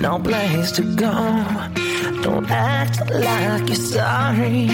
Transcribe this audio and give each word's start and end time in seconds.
No 0.00 0.18
place 0.18 0.72
to 0.72 0.82
go. 0.82 1.12
Don't 2.22 2.50
act 2.50 3.10
like 3.10 3.68
you're 3.68 3.76
sorry. 3.76 4.68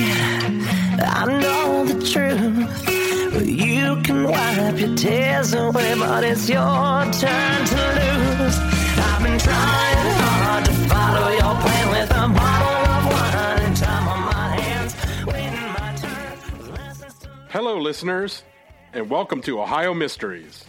I 0.98 1.24
know 1.42 1.84
the 1.84 1.98
truth. 2.06 3.46
You 3.46 4.00
can 4.02 4.24
wipe 4.24 4.78
your 4.78 4.94
tears 4.94 5.52
away, 5.52 5.94
but 5.98 6.22
it's 6.22 6.48
your 6.48 6.56
turn 6.58 7.64
to 7.66 7.82
lose. 7.98 8.56
I've 8.98 9.22
been 9.22 9.38
trying 9.38 10.10
hard 10.22 10.64
to 10.64 10.72
follow 10.72 11.28
your 11.30 11.54
plan 11.60 11.90
with 11.90 12.10
a 12.10 12.28
bottle 12.38 12.92
of 12.94 13.06
wine 13.12 13.62
and 13.66 13.76
time 13.76 14.08
on 14.08 14.20
my 14.32 14.60
hands. 14.60 14.94
Waiting 15.26 15.72
my 15.72 15.94
turn. 15.96 17.48
Hello, 17.48 17.78
listeners, 17.78 18.44
and 18.92 19.10
welcome 19.10 19.42
to 19.42 19.60
Ohio 19.60 19.92
Mysteries. 19.92 20.66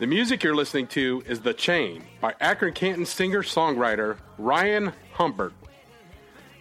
The 0.00 0.06
music 0.06 0.42
you're 0.42 0.56
listening 0.56 0.86
to 0.86 1.22
is 1.26 1.40
The 1.40 1.52
Chain 1.52 2.04
by 2.22 2.34
Akron 2.40 2.72
Canton 2.72 3.04
singer 3.04 3.42
songwriter 3.42 4.16
Ryan 4.38 4.94
Humbert. 5.12 5.52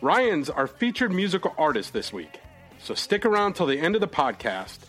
Ryan's 0.01 0.49
our 0.49 0.67
featured 0.67 1.13
musical 1.13 1.55
artist 1.57 1.93
this 1.93 2.11
week, 2.11 2.41
so 2.79 2.93
stick 2.93 3.25
around 3.25 3.53
till 3.53 3.65
the 3.65 3.79
end 3.79 3.95
of 3.95 4.01
the 4.01 4.09
podcast. 4.09 4.79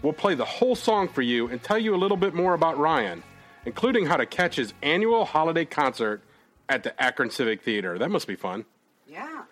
We'll 0.00 0.14
play 0.14 0.34
the 0.34 0.46
whole 0.46 0.74
song 0.74 1.08
for 1.08 1.20
you 1.20 1.48
and 1.48 1.62
tell 1.62 1.76
you 1.76 1.94
a 1.94 2.00
little 2.00 2.16
bit 2.16 2.32
more 2.32 2.54
about 2.54 2.78
Ryan, 2.78 3.22
including 3.66 4.06
how 4.06 4.16
to 4.16 4.24
catch 4.24 4.56
his 4.56 4.72
annual 4.82 5.26
holiday 5.26 5.66
concert 5.66 6.22
at 6.70 6.82
the 6.84 6.98
Akron 6.98 7.28
Civic 7.28 7.60
Theater. 7.60 7.98
That 7.98 8.10
must 8.10 8.26
be 8.26 8.34
fun. 8.34 8.64
Yeah. 9.06 9.42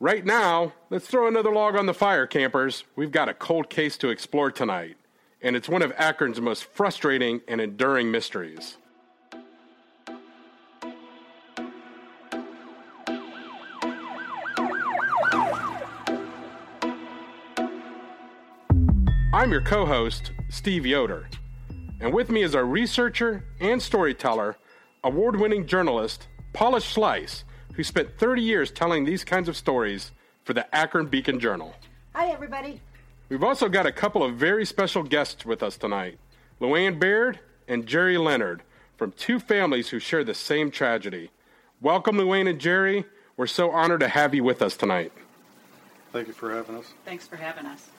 Right 0.00 0.24
now, 0.24 0.72
let's 0.90 1.06
throw 1.06 1.28
another 1.28 1.52
log 1.52 1.76
on 1.76 1.86
the 1.86 1.94
fire, 1.94 2.26
campers. 2.26 2.82
We've 2.96 3.12
got 3.12 3.28
a 3.28 3.34
cold 3.34 3.70
case 3.70 3.96
to 3.98 4.08
explore 4.08 4.50
tonight, 4.50 4.96
and 5.42 5.56
it's 5.56 5.68
one 5.68 5.82
of 5.82 5.92
Akron's 5.98 6.40
most 6.40 6.64
frustrating 6.64 7.40
and 7.48 7.60
enduring 7.60 8.10
mysteries. 8.10 8.76
I'm 19.32 19.52
your 19.52 19.62
co 19.62 19.86
host, 19.86 20.32
Steve 20.50 20.84
Yoder, 20.84 21.28
and 22.00 22.12
with 22.12 22.30
me 22.30 22.42
is 22.42 22.54
our 22.54 22.64
researcher 22.64 23.44
and 23.60 23.80
storyteller, 23.80 24.56
award 25.02 25.36
winning 25.40 25.66
journalist, 25.66 26.28
Paula 26.52 26.80
Schleis, 26.80 27.44
who 27.74 27.82
spent 27.82 28.18
30 28.18 28.42
years 28.42 28.70
telling 28.70 29.04
these 29.04 29.24
kinds 29.24 29.48
of 29.48 29.56
stories 29.56 30.10
for 30.44 30.52
the 30.52 30.74
Akron 30.74 31.06
Beacon 31.06 31.40
Journal. 31.40 31.74
Hi, 32.14 32.26
everybody. 32.26 32.82
We've 33.30 33.44
also 33.44 33.68
got 33.68 33.86
a 33.86 33.92
couple 33.92 34.24
of 34.24 34.34
very 34.34 34.66
special 34.66 35.04
guests 35.04 35.46
with 35.46 35.62
us 35.62 35.76
tonight 35.76 36.18
Luann 36.60 36.98
Beard 36.98 37.38
and 37.68 37.86
Jerry 37.86 38.18
Leonard 38.18 38.64
from 38.96 39.12
two 39.12 39.38
families 39.38 39.88
who 39.88 40.00
share 40.00 40.24
the 40.24 40.34
same 40.34 40.72
tragedy. 40.72 41.30
Welcome, 41.80 42.16
Luann 42.16 42.50
and 42.50 42.58
Jerry. 42.58 43.04
We're 43.36 43.46
so 43.46 43.70
honored 43.70 44.00
to 44.00 44.08
have 44.08 44.34
you 44.34 44.42
with 44.42 44.60
us 44.60 44.76
tonight. 44.76 45.12
Thank 46.12 46.26
you 46.26 46.32
for 46.32 46.52
having 46.52 46.76
us. 46.76 46.92
Thanks 47.04 47.28
for 47.28 47.36
having 47.36 47.66
us. 47.66 47.90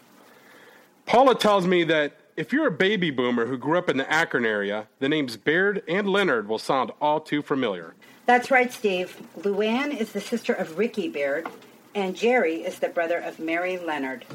Paula 1.06 1.34
tells 1.34 1.66
me 1.66 1.86
that 1.86 2.18
if 2.36 2.52
you're 2.52 2.68
a 2.68 2.72
baby 2.72 3.10
boomer 3.10 3.46
who 3.46 3.58
grew 3.58 3.78
up 3.78 3.90
in 3.90 3.96
the 3.96 4.12
Akron 4.12 4.46
area, 4.46 4.90
the 5.00 5.08
names 5.08 5.38
Beard 5.38 5.82
and 5.88 6.10
Leonard 6.10 6.50
will 6.50 6.60
sound 6.60 6.92
all 7.00 7.22
too 7.22 7.42
familiar. 7.42 7.96
That's 8.26 8.52
right, 8.52 8.72
Steve. 8.72 9.18
Luann 9.40 9.98
is 9.98 10.12
the 10.12 10.22
sister 10.22 10.54
of 10.54 10.78
Ricky 10.78 11.08
Beard, 11.08 11.48
and 11.96 12.18
Jerry 12.18 12.64
is 12.64 12.80
the 12.80 12.90
brother 12.90 13.18
of 13.18 13.40
Mary 13.40 13.78
Leonard. 13.78 14.26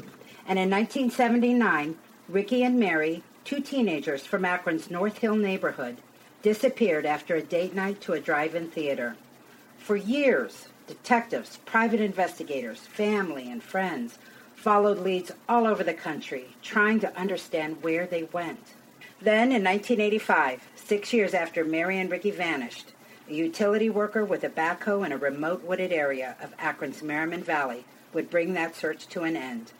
And 0.47 0.57
in 0.57 0.69
1979, 0.69 1.97
Ricky 2.29 2.63
and 2.63 2.79
Mary, 2.79 3.21
two 3.43 3.59
teenagers 3.59 4.25
from 4.25 4.45
Akron's 4.45 4.89
North 4.89 5.17
Hill 5.17 5.35
neighborhood, 5.35 5.97
disappeared 6.41 7.05
after 7.05 7.35
a 7.35 7.41
date 7.41 7.75
night 7.75 7.99
to 8.01 8.13
a 8.13 8.21
drive-in 8.21 8.69
theater. 8.69 9.17
For 9.77 9.97
years, 9.97 10.67
detectives, 10.87 11.57
private 11.65 11.99
investigators, 11.99 12.79
family, 12.79 13.51
and 13.51 13.61
friends 13.61 14.19
followed 14.55 14.99
leads 14.99 15.33
all 15.49 15.67
over 15.67 15.83
the 15.83 15.93
country, 15.93 16.55
trying 16.61 17.01
to 17.01 17.17
understand 17.19 17.83
where 17.83 18.07
they 18.07 18.23
went. 18.23 18.73
Then, 19.21 19.51
in 19.51 19.65
1985, 19.65 20.61
six 20.75 21.11
years 21.11 21.33
after 21.33 21.65
Mary 21.65 21.99
and 21.99 22.09
Ricky 22.09 22.31
vanished, 22.31 22.93
a 23.29 23.33
utility 23.33 23.89
worker 23.89 24.23
with 24.23 24.45
a 24.45 24.49
backhoe 24.49 25.05
in 25.05 25.11
a 25.11 25.17
remote 25.17 25.63
wooded 25.63 25.91
area 25.91 26.37
of 26.41 26.53
Akron's 26.57 27.03
Merriman 27.03 27.43
Valley 27.43 27.83
would 28.13 28.29
bring 28.29 28.53
that 28.53 28.77
search 28.77 29.07
to 29.07 29.23
an 29.23 29.35
end. 29.35 29.73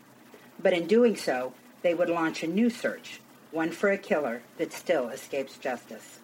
But 0.60 0.74
in 0.74 0.88
doing 0.88 1.16
so, 1.16 1.54
they 1.82 1.94
would 1.94 2.10
launch 2.10 2.44
a 2.44 2.48
new 2.48 2.70
search, 2.70 3.20
one 3.52 3.72
for 3.72 3.92
a 3.92 3.98
killer 3.98 4.42
that 4.58 4.74
still 4.74 5.10
escapes 5.10 5.58
justice. 5.58 6.20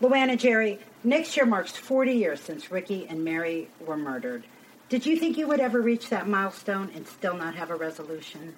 Luann 0.00 0.36
Jerry, 0.38 0.78
next 1.02 1.36
year 1.36 1.46
marks 1.46 1.72
40 1.72 2.12
years 2.12 2.40
since 2.40 2.70
Ricky 2.70 3.06
and 3.08 3.24
Mary 3.24 3.68
were 3.84 3.96
murdered. 3.96 4.44
Did 4.88 5.04
you 5.04 5.16
think 5.16 5.36
you 5.36 5.48
would 5.48 5.60
ever 5.60 5.80
reach 5.80 6.08
that 6.10 6.28
milestone 6.28 6.90
and 6.94 7.06
still 7.06 7.36
not 7.36 7.54
have 7.56 7.70
a 7.70 7.76
resolution? 7.76 8.54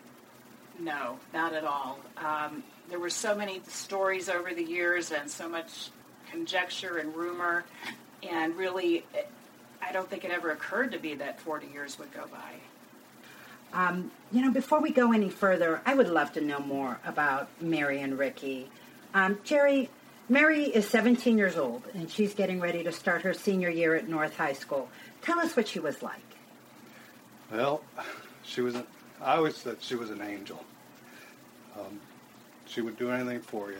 No, 0.78 1.18
not 1.32 1.52
at 1.52 1.64
all. 1.64 1.98
Um, 2.16 2.62
there 2.88 2.98
were 2.98 3.10
so 3.10 3.34
many 3.34 3.62
stories 3.68 4.28
over 4.28 4.54
the 4.54 4.62
years 4.62 5.12
and 5.12 5.30
so 5.30 5.48
much 5.48 5.90
conjecture 6.30 6.98
and 6.98 7.14
rumor, 7.14 7.64
and 8.22 8.54
really, 8.56 9.04
I 9.82 9.92
don't 9.92 10.08
think 10.08 10.24
it 10.24 10.30
ever 10.30 10.52
occurred 10.52 10.92
to 10.92 10.98
me 10.98 11.14
that 11.14 11.40
40 11.40 11.66
years 11.68 11.98
would 11.98 12.12
go 12.12 12.26
by. 12.30 12.54
Um, 13.72 14.10
you 14.32 14.42
know, 14.42 14.50
before 14.50 14.80
we 14.80 14.90
go 14.90 15.12
any 15.12 15.28
further, 15.28 15.80
I 15.86 15.94
would 15.94 16.08
love 16.08 16.32
to 16.32 16.40
know 16.40 16.58
more 16.60 16.98
about 17.04 17.48
Mary 17.60 18.00
and 18.00 18.18
Ricky. 18.18 18.68
Um, 19.14 19.38
Jerry, 19.44 19.88
Mary 20.28 20.64
is 20.64 20.88
17 20.88 21.38
years 21.38 21.56
old, 21.56 21.82
and 21.94 22.10
she's 22.10 22.34
getting 22.34 22.60
ready 22.60 22.82
to 22.84 22.92
start 22.92 23.22
her 23.22 23.34
senior 23.34 23.70
year 23.70 23.94
at 23.94 24.08
North 24.08 24.36
High 24.36 24.52
School. 24.52 24.88
Tell 25.22 25.38
us 25.40 25.56
what 25.56 25.68
she 25.68 25.80
was 25.80 26.02
like. 26.02 26.20
Well, 27.52 27.82
she 28.42 28.60
was. 28.60 28.74
An, 28.76 28.84
I 29.20 29.36
always 29.36 29.56
said 29.56 29.78
she 29.80 29.96
was 29.96 30.10
an 30.10 30.22
angel. 30.22 30.64
Um, 31.78 32.00
she 32.66 32.80
would 32.80 32.96
do 32.96 33.10
anything 33.10 33.40
for 33.40 33.70
you. 33.70 33.78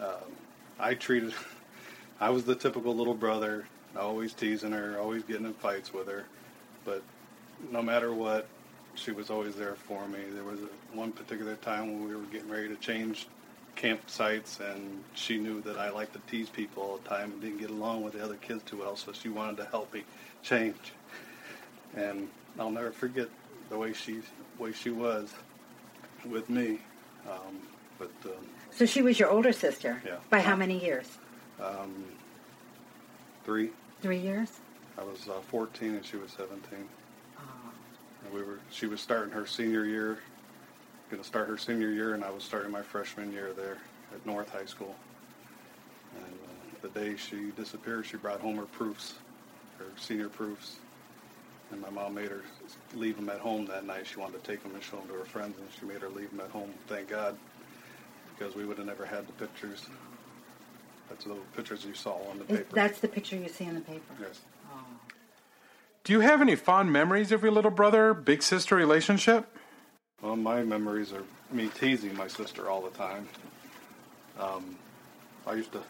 Um, 0.00 0.32
I 0.78 0.94
treated. 0.94 1.34
I 2.20 2.30
was 2.30 2.44
the 2.44 2.54
typical 2.54 2.94
little 2.94 3.14
brother, 3.14 3.66
always 3.96 4.32
teasing 4.32 4.72
her, 4.72 4.98
always 4.98 5.22
getting 5.24 5.46
in 5.46 5.54
fights 5.54 5.92
with 5.92 6.08
her. 6.08 6.24
But 6.84 7.02
no 7.70 7.82
matter 7.82 8.12
what, 8.12 8.46
she 8.94 9.10
was 9.12 9.30
always 9.30 9.54
there 9.56 9.74
for 9.74 10.06
me. 10.08 10.18
There 10.32 10.44
was 10.44 10.60
a, 10.60 10.96
one 10.96 11.12
particular 11.12 11.56
time 11.56 11.92
when 11.92 12.08
we 12.08 12.14
were 12.14 12.22
getting 12.24 12.50
ready 12.50 12.68
to 12.68 12.76
change 12.76 13.26
campsites, 13.76 14.60
and 14.60 15.02
she 15.14 15.38
knew 15.38 15.60
that 15.62 15.78
I 15.78 15.90
liked 15.90 16.12
to 16.12 16.20
tease 16.30 16.48
people 16.50 16.82
all 16.82 16.98
the 16.98 17.08
time 17.08 17.32
and 17.32 17.40
didn't 17.40 17.58
get 17.58 17.70
along 17.70 18.02
with 18.02 18.12
the 18.14 18.22
other 18.22 18.36
kids 18.36 18.62
too 18.64 18.78
well, 18.78 18.96
so 18.96 19.12
she 19.12 19.28
wanted 19.28 19.56
to 19.58 19.64
help 19.66 19.92
me 19.94 20.04
change. 20.42 20.92
And 21.96 22.28
I'll 22.58 22.70
never 22.70 22.90
forget 22.92 23.28
the 23.70 23.78
way 23.78 23.92
she 23.92 24.20
way 24.58 24.72
she 24.72 24.90
was 24.90 25.32
with 26.26 26.48
me. 26.50 26.78
Um, 27.28 27.58
but 27.98 28.10
um, 28.26 28.32
So 28.70 28.84
she 28.84 29.00
was 29.02 29.18
your 29.18 29.30
older 29.30 29.52
sister? 29.52 30.02
Yeah. 30.04 30.16
By 30.30 30.40
how 30.40 30.56
many 30.56 30.82
years? 30.82 31.06
um, 31.62 32.04
three, 33.44 33.70
Three 34.02 34.18
years? 34.18 34.50
I 34.98 35.02
was 35.04 35.28
uh, 35.28 35.40
14 35.48 35.94
and 35.94 36.04
she 36.04 36.16
was 36.16 36.32
17. 36.32 36.60
We 38.32 38.42
were. 38.42 38.58
She 38.70 38.86
was 38.86 39.00
starting 39.00 39.32
her 39.32 39.46
senior 39.46 39.84
year, 39.84 40.18
going 41.10 41.22
to 41.22 41.26
start 41.28 41.48
her 41.48 41.58
senior 41.58 41.90
year, 41.90 42.14
and 42.14 42.24
I 42.24 42.30
was 42.30 42.42
starting 42.44 42.70
my 42.70 42.82
freshman 42.82 43.32
year 43.32 43.52
there 43.52 43.78
at 44.14 44.24
North 44.26 44.50
High 44.50 44.64
School. 44.64 44.94
And 46.16 46.24
uh, 46.24 46.88
the 46.88 46.88
day 47.00 47.16
she 47.16 47.50
disappeared, 47.56 48.06
she 48.06 48.16
brought 48.16 48.40
home 48.40 48.56
her 48.56 48.66
proofs, 48.66 49.14
her 49.78 49.86
senior 49.96 50.28
proofs. 50.28 50.76
And 51.70 51.80
my 51.80 51.90
mom 51.90 52.14
made 52.14 52.30
her 52.30 52.42
leave 52.94 53.16
them 53.16 53.30
at 53.30 53.38
home 53.40 53.64
that 53.66 53.86
night. 53.86 54.06
She 54.06 54.18
wanted 54.18 54.42
to 54.44 54.50
take 54.50 54.62
them 54.62 54.74
and 54.74 54.82
show 54.82 54.96
them 54.98 55.08
to 55.08 55.14
her 55.14 55.24
friends, 55.24 55.56
and 55.58 55.66
she 55.78 55.86
made 55.86 56.02
her 56.02 56.10
leave 56.10 56.30
them 56.30 56.40
at 56.40 56.50
home. 56.50 56.70
Thank 56.86 57.08
God, 57.08 57.36
because 58.36 58.54
we 58.54 58.66
would 58.66 58.76
have 58.78 58.86
never 58.86 59.06
had 59.06 59.26
the 59.26 59.32
pictures 59.32 59.86
That's 61.08 61.24
the 61.24 61.36
pictures 61.56 61.84
you 61.84 61.94
saw 61.94 62.14
on 62.30 62.38
the 62.38 62.44
paper. 62.44 62.66
that's 62.74 63.00
the 63.00 63.08
picture 63.08 63.36
you 63.36 63.48
see 63.48 63.64
in 63.64 63.74
the 63.74 63.80
paper. 63.80 64.14
yes. 64.20 64.40
Do 66.04 66.12
you 66.12 66.20
have 66.20 66.40
any 66.40 66.56
fond 66.56 66.92
memories 66.92 67.30
of 67.30 67.42
your 67.42 67.52
little 67.52 67.70
brother, 67.70 68.12
big 68.12 68.42
sister 68.42 68.74
relationship? 68.74 69.46
Well, 70.20 70.34
my 70.34 70.62
memories 70.64 71.12
are 71.12 71.22
me 71.52 71.68
teasing 71.68 72.16
my 72.16 72.26
sister 72.26 72.68
all 72.68 72.82
the 72.82 72.90
time. 72.90 73.28
Um, 74.38 74.76
I 75.46 75.54
used 75.54 75.72
to. 75.72 75.80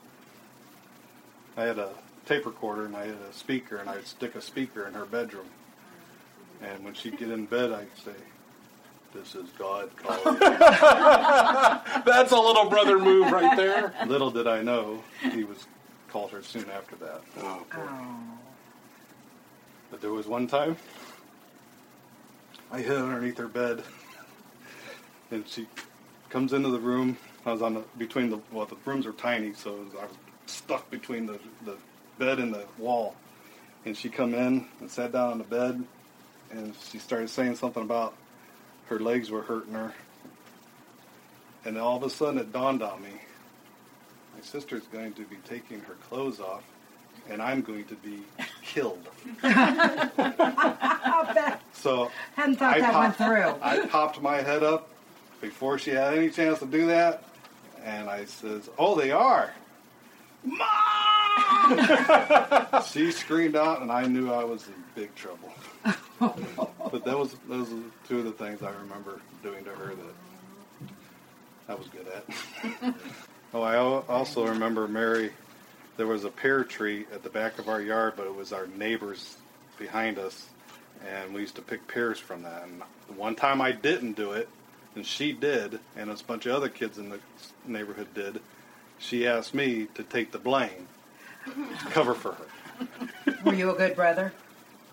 I 1.56 1.62
had 1.64 1.79
a 1.79 1.91
tape 2.26 2.44
recorder 2.44 2.85
and 2.87 2.97
I 2.97 3.06
had 3.06 3.17
a 3.29 3.32
speaker, 3.32 3.76
and 3.79 3.88
I'd 3.88 4.06
stick 4.06 4.35
a 4.35 4.41
speaker 4.43 4.87
in 4.87 4.94
her 4.94 5.06
bedroom. 5.06 5.47
And 6.62 6.85
when 6.85 6.93
she'd 6.94 7.19
get 7.19 7.31
in 7.31 7.47
bed, 7.47 7.73
I'd 7.73 7.88
say, 8.05 8.12
"This 9.14 9.35
is 9.35 9.49
God 9.59 9.91
calling." 9.97 10.38
That's 10.41 12.32
a 12.32 12.38
little 12.38 12.69
brother 12.69 12.99
move 12.99 13.31
right 13.32 13.56
there. 13.56 13.94
Little 14.06 14.31
did 14.31 14.47
I 14.47 14.62
know 14.62 15.03
he 15.32 15.44
was 15.44 15.67
called 16.11 16.31
her 16.32 16.43
soon 16.43 16.69
after 16.70 16.97
that. 16.97 17.23
Oh, 17.41 17.64
boy. 17.75 18.41
But 19.92 20.00
there 20.00 20.10
was 20.10 20.26
one 20.26 20.46
time 20.46 20.78
I 22.70 22.78
hid 22.80 22.96
underneath 22.96 23.36
her 23.36 23.46
bed, 23.46 23.84
and 25.30 25.46
she 25.46 25.68
comes 26.30 26.54
into 26.54 26.70
the 26.70 26.78
room. 26.80 27.18
I 27.44 27.52
was 27.52 27.60
on 27.60 27.74
the 27.74 27.84
between 27.98 28.30
the 28.30 28.40
well, 28.50 28.64
the 28.64 28.76
rooms 28.86 29.04
are 29.06 29.12
tiny, 29.12 29.52
so 29.52 29.86
I 30.00 30.04
was 30.06 30.16
stuck 30.46 30.90
between 30.90 31.26
the 31.26 31.38
the 31.66 31.76
bed 32.18 32.38
and 32.38 32.54
the 32.54 32.64
wall. 32.78 33.14
And 33.84 33.94
she 33.94 34.08
come 34.08 34.32
in 34.32 34.66
and 34.80 34.90
sat 34.90 35.12
down 35.12 35.32
on 35.32 35.38
the 35.38 35.44
bed, 35.44 35.84
and 36.50 36.74
she 36.90 36.98
started 36.98 37.28
saying 37.28 37.56
something 37.56 37.82
about 37.82 38.14
her 38.86 38.98
legs 38.98 39.30
were 39.30 39.42
hurting 39.42 39.74
her. 39.74 39.92
And 41.66 41.76
all 41.76 41.98
of 41.98 42.02
a 42.02 42.08
sudden, 42.08 42.40
it 42.40 42.50
dawned 42.50 42.82
on 42.82 43.02
me: 43.02 43.12
my 44.34 44.40
sister's 44.40 44.86
going 44.86 45.12
to 45.12 45.24
be 45.24 45.36
taking 45.44 45.80
her 45.80 45.94
clothes 46.08 46.40
off, 46.40 46.64
and 47.30 47.40
I'm 47.42 47.62
going 47.62 47.84
to 47.86 47.94
be 47.96 48.22
killed. 48.62 49.06
I'll 49.42 51.34
bet. 51.34 51.60
So 51.74 52.10
Hadn't 52.36 52.56
thought 52.56 52.76
I 52.76 52.80
that 52.80 52.94
one 52.94 53.12
popped- 53.12 53.19
through. 53.19 53.54
I 53.62 53.86
popped 53.86 54.20
my 54.22 54.36
head 54.42 54.62
up 54.62 54.88
before 55.40 55.78
she 55.78 55.90
had 55.90 56.14
any 56.14 56.30
chance 56.30 56.58
to 56.60 56.66
do 56.66 56.86
that, 56.86 57.24
and 57.84 58.08
I 58.08 58.24
says, 58.26 58.69
"Oh, 58.78 58.94
they 58.94 59.10
are." 59.10 59.52
Mom! 60.44 60.69
she 62.92 63.10
screamed 63.12 63.56
out, 63.56 63.80
and 63.82 63.90
I 63.92 64.06
knew 64.06 64.32
I 64.32 64.44
was 64.44 64.66
in 64.66 64.75
big 64.94 65.14
trouble. 65.14 65.52
but 66.20 67.04
that 67.04 67.18
was 67.18 67.34
those 67.48 67.72
are 67.72 67.78
two 68.08 68.18
of 68.18 68.25
the 68.25 68.32
things 68.32 68.62
I 68.62 68.70
remember 68.70 69.20
doing 69.42 69.64
to 69.64 69.70
her 69.70 69.94
that 69.94 70.14
I 71.68 71.75
was 71.75 71.88
good 71.88 72.06
at. 72.08 72.94
oh, 73.54 73.62
I 73.62 73.76
also 73.76 74.46
remember 74.46 74.86
Mary. 74.88 75.32
There 75.96 76.06
was 76.06 76.24
a 76.24 76.30
pear 76.30 76.64
tree 76.64 77.06
at 77.12 77.22
the 77.22 77.28
back 77.28 77.58
of 77.58 77.68
our 77.68 77.80
yard, 77.80 78.14
but 78.16 78.26
it 78.26 78.34
was 78.34 78.52
our 78.52 78.66
neighbors 78.66 79.36
behind 79.78 80.18
us, 80.18 80.48
and 81.06 81.34
we 81.34 81.42
used 81.42 81.56
to 81.56 81.62
pick 81.62 81.86
pears 81.86 82.18
from 82.18 82.42
that. 82.42 82.64
And 82.64 82.82
the 83.08 83.14
one 83.14 83.34
time 83.34 83.60
I 83.60 83.72
didn't 83.72 84.14
do 84.14 84.32
it, 84.32 84.48
and 84.94 85.06
she 85.06 85.32
did, 85.32 85.80
and 85.96 86.10
a 86.10 86.16
bunch 86.26 86.46
of 86.46 86.54
other 86.54 86.68
kids 86.68 86.98
in 86.98 87.10
the 87.10 87.18
neighborhood 87.66 88.08
did, 88.14 88.40
she 88.98 89.26
asked 89.26 89.54
me 89.54 89.88
to 89.94 90.02
take 90.02 90.32
the 90.32 90.38
blame, 90.38 90.88
cover 91.90 92.14
for 92.14 92.32
her. 92.32 92.46
Were 93.44 93.54
you 93.54 93.70
a 93.70 93.74
good 93.74 93.94
brother? 93.94 94.32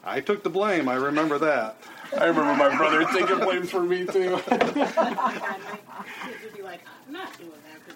I 0.04 0.22
took 0.22 0.44
the 0.44 0.50
blame. 0.50 0.88
I 0.90 0.96
remember 0.96 1.38
that. 1.40 1.78
I 2.18 2.26
remember 2.26 2.56
my 2.56 2.76
brother 2.76 3.06
taking 3.06 3.40
blame 3.40 3.64
for 3.64 3.84
me 3.84 4.06
too. 4.06 4.32
My 4.32 4.42
kids 4.42 4.96
would 6.44 6.56
be 6.56 6.62
like, 6.64 6.82
I'm 7.08 7.14
not 7.14 7.38
doing 7.38 7.52
that 7.68 7.82
for 7.86 7.94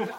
you. 0.00 0.12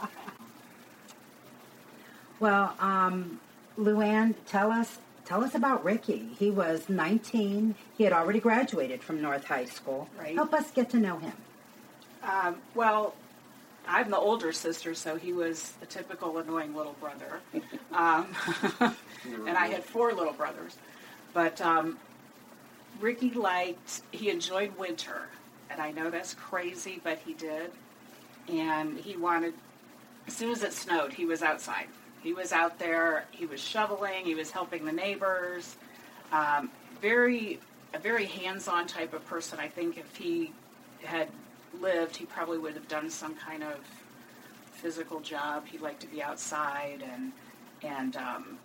Well, 2.39 2.75
um, 2.79 3.39
Luann, 3.77 4.35
tell 4.47 4.71
us 4.71 4.99
tell 5.25 5.43
us 5.43 5.53
about 5.53 5.83
Ricky. 5.83 6.29
He 6.39 6.49
was 6.49 6.89
19. 6.89 7.75
He 7.97 8.03
had 8.03 8.13
already 8.13 8.39
graduated 8.39 9.03
from 9.03 9.21
North 9.21 9.45
High 9.45 9.65
School. 9.65 10.09
Right. 10.17 10.33
Help 10.33 10.53
us 10.53 10.71
get 10.71 10.89
to 10.91 10.97
know 10.97 11.19
him. 11.19 11.33
Um, 12.23 12.55
well, 12.73 13.13
I'm 13.87 14.09
the 14.09 14.17
older 14.17 14.51
sister, 14.51 14.95
so 14.95 15.15
he 15.15 15.33
was 15.33 15.73
the 15.79 15.85
typical 15.85 16.37
annoying 16.39 16.75
little 16.75 16.95
brother. 16.99 17.39
Um, 17.91 18.27
and 19.47 19.57
I 19.57 19.67
had 19.67 19.83
four 19.83 20.13
little 20.13 20.33
brothers. 20.33 20.77
But 21.33 21.61
um, 21.61 21.97
Ricky 22.99 23.31
liked, 23.31 24.01
he 24.11 24.29
enjoyed 24.29 24.75
winter. 24.77 25.29
And 25.69 25.79
I 25.79 25.91
know 25.91 26.09
that's 26.09 26.33
crazy, 26.33 26.99
but 27.03 27.19
he 27.19 27.33
did. 27.33 27.71
And 28.47 28.97
he 28.97 29.15
wanted, 29.15 29.53
as 30.27 30.33
soon 30.33 30.51
as 30.51 30.63
it 30.63 30.73
snowed, 30.73 31.13
he 31.13 31.25
was 31.25 31.43
outside. 31.43 31.87
He 32.21 32.33
was 32.33 32.51
out 32.51 32.79
there, 32.79 33.25
he 33.31 33.45
was 33.45 33.61
shoveling, 33.61 34.25
he 34.25 34.35
was 34.35 34.51
helping 34.51 34.85
the 34.85 34.91
neighbors. 34.91 35.77
Um, 36.31 36.69
very, 37.01 37.59
a 37.93 37.99
very 37.99 38.25
hands 38.25 38.67
on 38.67 38.87
type 38.87 39.13
of 39.13 39.25
person. 39.25 39.59
I 39.59 39.67
think 39.67 39.97
if 39.97 40.15
he 40.15 40.51
had 41.03 41.29
lived, 41.79 42.15
he 42.15 42.25
probably 42.25 42.57
would 42.57 42.73
have 42.73 42.87
done 42.87 43.09
some 43.09 43.35
kind 43.35 43.63
of 43.63 43.77
physical 44.73 45.19
job. 45.19 45.65
He 45.65 45.77
liked 45.77 46.01
to 46.01 46.07
be 46.07 46.21
outside, 46.21 47.03
and 47.13 47.31
and 47.83 48.15
um, 48.17 48.57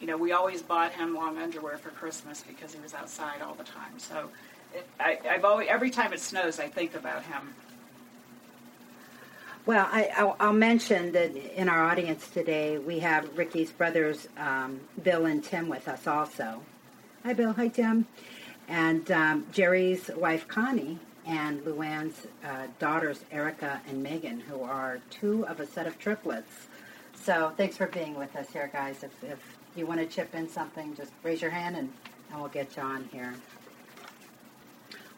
you 0.00 0.06
know, 0.06 0.16
we 0.16 0.32
always 0.32 0.62
bought 0.62 0.92
him 0.92 1.14
long 1.14 1.38
underwear 1.38 1.78
for 1.78 1.90
Christmas 1.90 2.44
because 2.46 2.72
he 2.72 2.80
was 2.80 2.94
outside 2.94 3.40
all 3.42 3.54
the 3.54 3.64
time. 3.64 3.98
So, 3.98 4.28
it, 4.74 4.86
I, 5.00 5.18
I've 5.30 5.44
always 5.44 5.68
every 5.68 5.90
time 5.90 6.12
it 6.12 6.20
snows, 6.20 6.58
I 6.58 6.68
think 6.68 6.94
about 6.94 7.22
him. 7.24 7.54
Well, 9.66 9.88
I, 9.90 10.10
I'll, 10.16 10.36
I'll 10.38 10.52
mention 10.52 11.10
that 11.10 11.34
in 11.34 11.68
our 11.68 11.82
audience 11.82 12.28
today, 12.28 12.78
we 12.78 13.00
have 13.00 13.36
Ricky's 13.36 13.72
brothers, 13.72 14.28
um, 14.36 14.78
Bill 15.02 15.26
and 15.26 15.42
Tim, 15.42 15.68
with 15.68 15.88
us 15.88 16.06
also. 16.06 16.62
Hi, 17.24 17.32
Bill. 17.32 17.52
Hi, 17.52 17.66
Tim. 17.66 18.06
And 18.68 19.10
um, 19.10 19.46
Jerry's 19.50 20.08
wife, 20.16 20.46
Connie, 20.46 21.00
and 21.26 21.64
Luann's 21.64 22.28
uh, 22.44 22.68
daughters, 22.78 23.24
Erica 23.32 23.80
and 23.88 24.04
Megan, 24.04 24.38
who 24.38 24.62
are 24.62 25.00
two 25.10 25.44
of 25.48 25.58
a 25.58 25.66
set 25.66 25.88
of 25.88 25.98
triplets. 25.98 26.68
So 27.16 27.52
thanks 27.56 27.76
for 27.76 27.88
being 27.88 28.14
with 28.14 28.36
us 28.36 28.48
here, 28.50 28.70
guys. 28.72 29.02
If, 29.02 29.24
if 29.24 29.40
you 29.74 29.84
want 29.84 29.98
to 29.98 30.06
chip 30.06 30.32
in 30.36 30.48
something, 30.48 30.94
just 30.94 31.10
raise 31.24 31.42
your 31.42 31.50
hand 31.50 31.74
and, 31.74 31.92
and 32.30 32.38
we'll 32.38 32.50
get 32.50 32.76
you 32.76 32.84
on 32.84 33.08
here. 33.12 33.34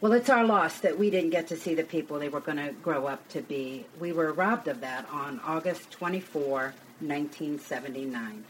Well, 0.01 0.13
it's 0.13 0.29
our 0.29 0.45
loss 0.45 0.79
that 0.79 0.97
we 0.97 1.09
didn't 1.09 1.31
get 1.31 1.47
to 1.47 1.57
see 1.57 1.75
the 1.75 1.83
people 1.83 2.19
they 2.19 2.29
were 2.29 2.39
going 2.39 2.57
to 2.57 2.71
grow 2.71 3.05
up 3.07 3.27
to 3.29 3.41
be. 3.41 3.85
We 3.99 4.13
were 4.13 4.31
robbed 4.31 4.69
of 4.69 4.79
that 4.79 5.05
on 5.11 5.41
August 5.45 5.91
24, 5.91 6.73
1979. 7.01 8.45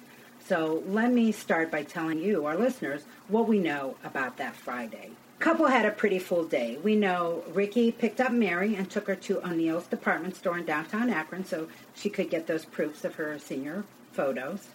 So 0.45 0.83
let 0.85 1.11
me 1.11 1.31
start 1.31 1.71
by 1.71 1.81
telling 1.81 2.19
you, 2.19 2.45
our 2.45 2.55
listeners, 2.55 3.01
what 3.29 3.47
we 3.47 3.57
know 3.57 3.95
about 4.03 4.37
that 4.37 4.55
Friday. 4.55 5.09
Couple 5.39 5.65
had 5.65 5.87
a 5.87 5.91
pretty 5.91 6.19
full 6.19 6.43
day. 6.43 6.77
We 6.83 6.95
know 6.95 7.43
Ricky 7.51 7.91
picked 7.91 8.21
up 8.21 8.31
Mary 8.31 8.75
and 8.75 8.87
took 8.87 9.07
her 9.07 9.15
to 9.15 9.43
O'Neil's 9.43 9.87
department 9.87 10.35
store 10.35 10.59
in 10.59 10.65
downtown 10.65 11.09
Akron 11.09 11.45
so 11.45 11.67
she 11.95 12.09
could 12.09 12.29
get 12.29 12.45
those 12.45 12.65
proofs 12.65 13.03
of 13.03 13.15
her 13.15 13.39
senior 13.39 13.85
photos. 14.11 14.67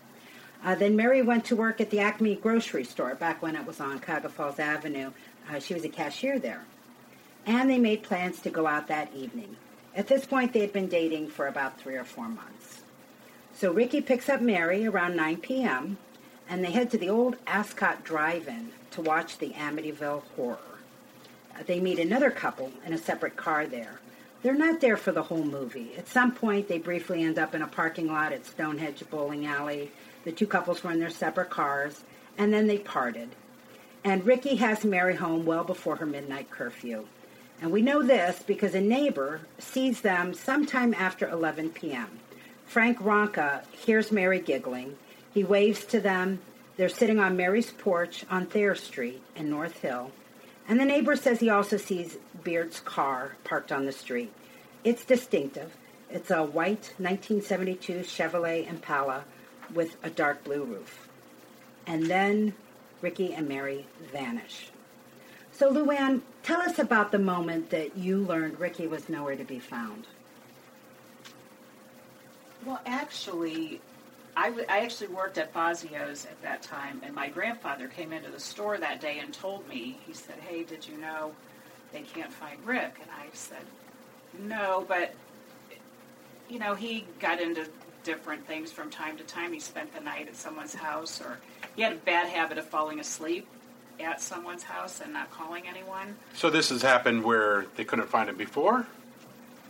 Uh, 0.65 0.75
then 0.75 0.97
Mary 0.97 1.21
went 1.21 1.45
to 1.45 1.55
work 1.55 1.81
at 1.81 1.91
the 1.91 2.01
Acme 2.01 2.35
grocery 2.37 2.85
store 2.85 3.15
back 3.15 3.43
when 3.43 3.55
it 3.55 3.67
was 3.67 3.81
on 3.81 3.99
Cuyahoga 3.99 4.31
Falls 4.31 4.59
Avenue. 4.59 5.11
Uh, 5.51 5.59
she 5.59 5.75
was 5.75 5.85
a 5.85 5.89
cashier 5.89 6.39
there. 6.39 6.65
And 7.47 7.69
they 7.69 7.79
made 7.79 8.03
plans 8.03 8.41
to 8.41 8.51
go 8.51 8.67
out 8.67 8.89
that 8.89 9.15
evening. 9.15 9.57
At 9.95 10.09
this 10.09 10.25
point, 10.25 10.53
they 10.53 10.61
had 10.61 10.73
been 10.73 10.89
dating 10.89 11.29
for 11.29 11.47
about 11.47 11.79
three 11.79 11.97
or 11.97 12.05
four 12.05 12.29
months. 12.29 12.83
So 13.55 13.73
Ricky 13.73 14.01
picks 14.01 14.29
up 14.29 14.41
Mary 14.41 14.87
around 14.87 15.17
9 15.17 15.37
p.m., 15.39 15.99
and 16.49 16.65
they 16.65 16.73
head 16.73 16.91
to 16.91 16.99
the 16.99 17.09
old 17.09 17.37
Ascot 17.47 18.05
Drive-In 18.05 18.73
to 18.93 19.01
watch 19.01 19.39
the 19.39 19.51
Amityville 19.51 20.23
Horror. 20.37 20.59
Uh, 21.55 21.63
they 21.67 21.81
meet 21.81 21.99
another 21.99 22.31
couple 22.31 22.73
in 22.85 22.93
a 22.93 22.99
separate 22.99 23.37
car 23.37 23.67
there. 23.67 24.01
They're 24.43 24.55
not 24.55 24.81
there 24.81 24.97
for 24.97 25.13
the 25.13 25.23
whole 25.23 25.45
movie. 25.45 25.95
At 25.97 26.09
some 26.09 26.33
point, 26.33 26.69
they 26.69 26.79
briefly 26.79 27.23
end 27.23 27.39
up 27.39 27.55
in 27.55 27.63
a 27.63 27.67
parking 27.67 28.09
lot 28.09 28.33
at 28.33 28.45
Stonehedge 28.45 29.09
Bowling 29.09 29.47
Alley. 29.47 29.91
The 30.25 30.33
two 30.33 30.47
couples 30.47 30.83
were 30.83 30.93
in 30.93 31.01
their 31.01 31.09
separate 31.09 31.49
cars, 31.49 32.03
and 32.37 32.53
then 32.53 32.67
they 32.67 32.79
parted. 32.79 33.31
And 34.05 34.27
Ricky 34.27 34.57
has 34.57 34.85
Mary 34.85 35.17
home 35.17 35.47
well 35.47 35.65
before 35.65 35.97
her 35.97 36.07
midnight 36.07 36.51
curfew. 36.51 37.07
And 37.63 37.73
we 37.73 37.81
know 37.81 38.03
this 38.03 38.43
because 38.47 38.75
a 38.75 38.81
neighbor 38.81 39.41
sees 39.59 40.03
them 40.03 40.35
sometime 40.35 40.95
after 40.95 41.27
11 41.29 41.71
p.m. 41.71 42.21
Frank 42.67 42.99
Ronca 42.99 43.65
hears 43.73 44.13
Mary 44.13 44.41
giggling. 44.41 44.97
He 45.33 45.43
waves 45.43 45.85
to 45.87 46.01
them. 46.01 46.41
They're 46.77 46.89
sitting 46.89 47.19
on 47.19 47.37
Mary's 47.37 47.71
porch 47.71 48.27
on 48.31 48.47
Thayer 48.47 48.75
Street 48.75 49.23
in 49.35 49.49
North 49.49 49.79
Hill. 49.79 50.11
And 50.69 50.79
the 50.79 50.85
neighbor 50.85 51.17
says 51.17 51.41
he 51.41 51.51
also 51.51 51.77
sees 51.77 52.19
Beard's 52.43 52.81
car 52.81 53.37
parked 53.45 53.73
on 53.73 53.87
the 53.87 53.93
street. 53.93 54.33
It's 54.83 55.05
distinctive. 55.05 55.77
It's 56.11 56.31
a 56.31 56.43
white 56.43 56.93
1972 56.99 58.01
Chevrolet 58.01 58.69
Impala 58.69 59.25
with 59.73 59.97
a 60.03 60.11
dark 60.11 60.45
blue 60.45 60.65
roof. 60.65 61.09
And 61.87 62.07
then 62.07 62.55
Ricky 63.05 63.35
and 63.35 63.47
Mary 63.47 63.85
vanish. 64.11 64.71
So, 65.53 65.71
Luann, 65.71 66.23
tell 66.43 66.63
us 66.63 66.79
about 66.79 67.13
the 67.13 67.19
moment 67.19 67.69
that 67.69 67.99
you 67.99 68.17
learned 68.17 68.59
Ricky 68.59 68.87
was 68.87 69.11
nowhere 69.11 69.37
to 69.37 69.45
be 69.45 69.59
found. 69.59 70.07
Well, 72.65 72.81
actually, 72.87 73.83
I, 74.35 74.47
w- 74.49 74.67
I 74.71 74.81
actually 74.81 75.09
worked 75.09 75.37
at 75.37 75.53
Fazio's 75.53 76.25
at 76.25 76.41
that 76.41 76.63
time, 76.63 77.03
and 77.05 77.15
my 77.15 77.29
grandfather 77.29 77.89
came 77.89 78.11
into 78.11 78.31
the 78.31 78.41
store 78.41 78.79
that 78.79 79.03
day 79.03 79.19
and 79.19 79.35
told 79.35 79.69
me, 79.69 79.99
he 80.07 80.15
said, 80.15 80.37
hey, 80.49 80.65
did 80.65 80.89
you 80.89 80.97
know 80.97 81.35
they 81.93 82.01
can't 82.01 82.33
find 82.33 82.59
Rick? 82.65 82.97
And 83.03 83.11
I 83.11 83.27
said, 83.35 83.67
no, 84.41 84.87
but, 84.89 85.15
you 86.49 86.59
know, 86.59 86.75
he 86.75 87.05
got 87.21 87.39
into 87.39 87.69
different 88.05 88.47
things 88.47 88.71
from 88.71 88.91
time 88.91 89.17
to 89.17 89.25
time. 89.25 89.53
He 89.53 89.59
spent 89.59 89.93
the 89.93 90.01
night 90.01 90.29
at 90.29 90.37
someone's 90.37 90.75
house, 90.75 91.21
or 91.21 91.39
he 91.75 91.83
had 91.83 91.93
a 91.93 91.97
bad 91.97 92.29
habit 92.29 92.59
of 92.59 92.67
falling 92.67 93.01
asleep 93.01 93.49
at 93.99 94.21
someone's 94.21 94.63
house 94.63 95.01
and 95.01 95.13
not 95.13 95.31
calling 95.31 95.65
anyone. 95.67 96.17
So 96.35 96.51
this 96.51 96.69
has 96.69 96.83
happened 96.83 97.25
where 97.25 97.67
they 97.77 97.85
couldn't 97.85 98.09
find 98.09 98.29
him 98.29 98.37
before? 98.37 98.87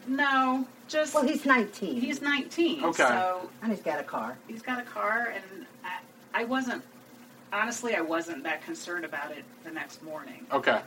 No, 0.07 0.67
just 0.89 1.15
Well, 1.15 1.25
he's 1.25 1.47
19. 1.47 2.01
he's 2.01 2.21
19, 2.21 2.85
Okay. 2.85 3.03
so 3.05 3.49
and 3.63 3.71
he's 3.73 3.81
got 3.81 4.01
a 4.01 4.03
car. 4.03 4.37
he's 4.49 4.61
got 4.63 4.79
a 4.79 4.83
car, 4.83 5.33
and 5.35 5.67
I, 5.85 6.43
I 6.43 6.45
wasn't 6.45 6.83
honestly, 7.53 7.95
I 7.95 8.01
wasn't 8.01 8.43
that 8.43 8.63
concerned 8.65 9.05
about 9.05 9.31
it 9.31 9.45
the 9.63 9.71
next 9.71 10.03
morning. 10.03 10.45
Okay. 10.53 10.81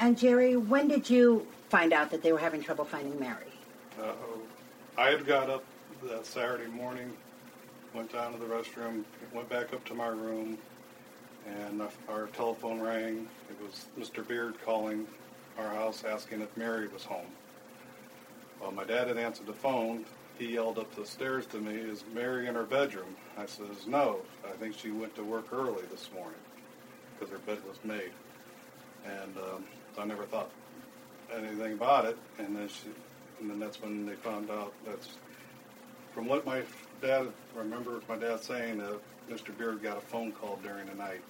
And 0.00 0.18
Jerry, 0.18 0.56
when 0.56 0.88
did 0.88 1.08
you 1.08 1.46
find 1.68 1.92
out 1.92 2.10
that 2.10 2.22
they 2.22 2.32
were 2.32 2.38
having 2.38 2.62
trouble 2.62 2.84
finding 2.84 3.18
Mary? 3.20 3.52
Uh, 4.02 4.12
I 4.98 5.10
had 5.10 5.24
got 5.26 5.50
up 5.50 5.64
that 6.08 6.26
Saturday 6.26 6.70
morning, 6.70 7.12
went 7.94 8.12
down 8.12 8.32
to 8.32 8.38
the 8.38 8.44
restroom, 8.44 9.04
went 9.32 9.48
back 9.48 9.72
up 9.72 9.84
to 9.86 9.94
my 9.94 10.08
room, 10.08 10.58
and 11.46 11.82
our 12.08 12.26
telephone 12.28 12.80
rang. 12.80 13.26
It 13.48 13.56
was 13.62 13.86
Mr. 13.98 14.26
Beard 14.26 14.54
calling 14.64 15.06
our 15.58 15.68
house 15.68 16.04
asking 16.04 16.40
if 16.42 16.54
Mary 16.56 16.88
was 16.88 17.04
home. 17.04 17.30
Well, 18.60 18.72
my 18.72 18.84
dad 18.84 19.08
had 19.08 19.16
answered 19.18 19.46
the 19.46 19.52
phone. 19.52 20.04
He 20.38 20.54
yelled 20.54 20.78
up 20.78 20.94
the 20.94 21.06
stairs 21.06 21.46
to 21.46 21.58
me, 21.58 21.74
"Is 21.74 22.04
Mary 22.12 22.48
in 22.48 22.54
her 22.54 22.64
bedroom?" 22.64 23.16
I 23.38 23.46
says, 23.46 23.86
"No. 23.86 24.20
I 24.44 24.52
think 24.56 24.76
she 24.76 24.90
went 24.90 25.14
to 25.16 25.22
work 25.22 25.52
early 25.52 25.82
this 25.90 26.10
morning 26.12 26.40
because 27.14 27.32
her 27.32 27.38
bed 27.38 27.58
was 27.66 27.78
made." 27.84 28.12
And 29.06 29.36
um, 29.36 29.64
I 29.98 30.04
never 30.04 30.24
thought 30.24 30.50
anything 31.32 31.74
about 31.74 32.04
it. 32.04 32.18
And 32.38 32.56
then 32.56 32.68
she, 32.68 32.88
and 33.40 33.50
then 33.50 33.58
that's 33.60 33.80
when 33.80 34.06
they 34.06 34.14
found 34.14 34.50
out 34.50 34.72
that's 34.84 35.08
from 36.14 36.26
what 36.26 36.46
my 36.46 36.62
dad 37.02 37.26
I 37.54 37.58
remember 37.58 38.00
my 38.08 38.16
dad 38.16 38.42
saying 38.42 38.78
that 38.78 39.00
Mr. 39.30 39.56
Beard 39.56 39.82
got 39.82 39.96
a 39.96 40.00
phone 40.00 40.32
call 40.32 40.58
during 40.62 40.86
the 40.86 40.94
night. 40.94 41.22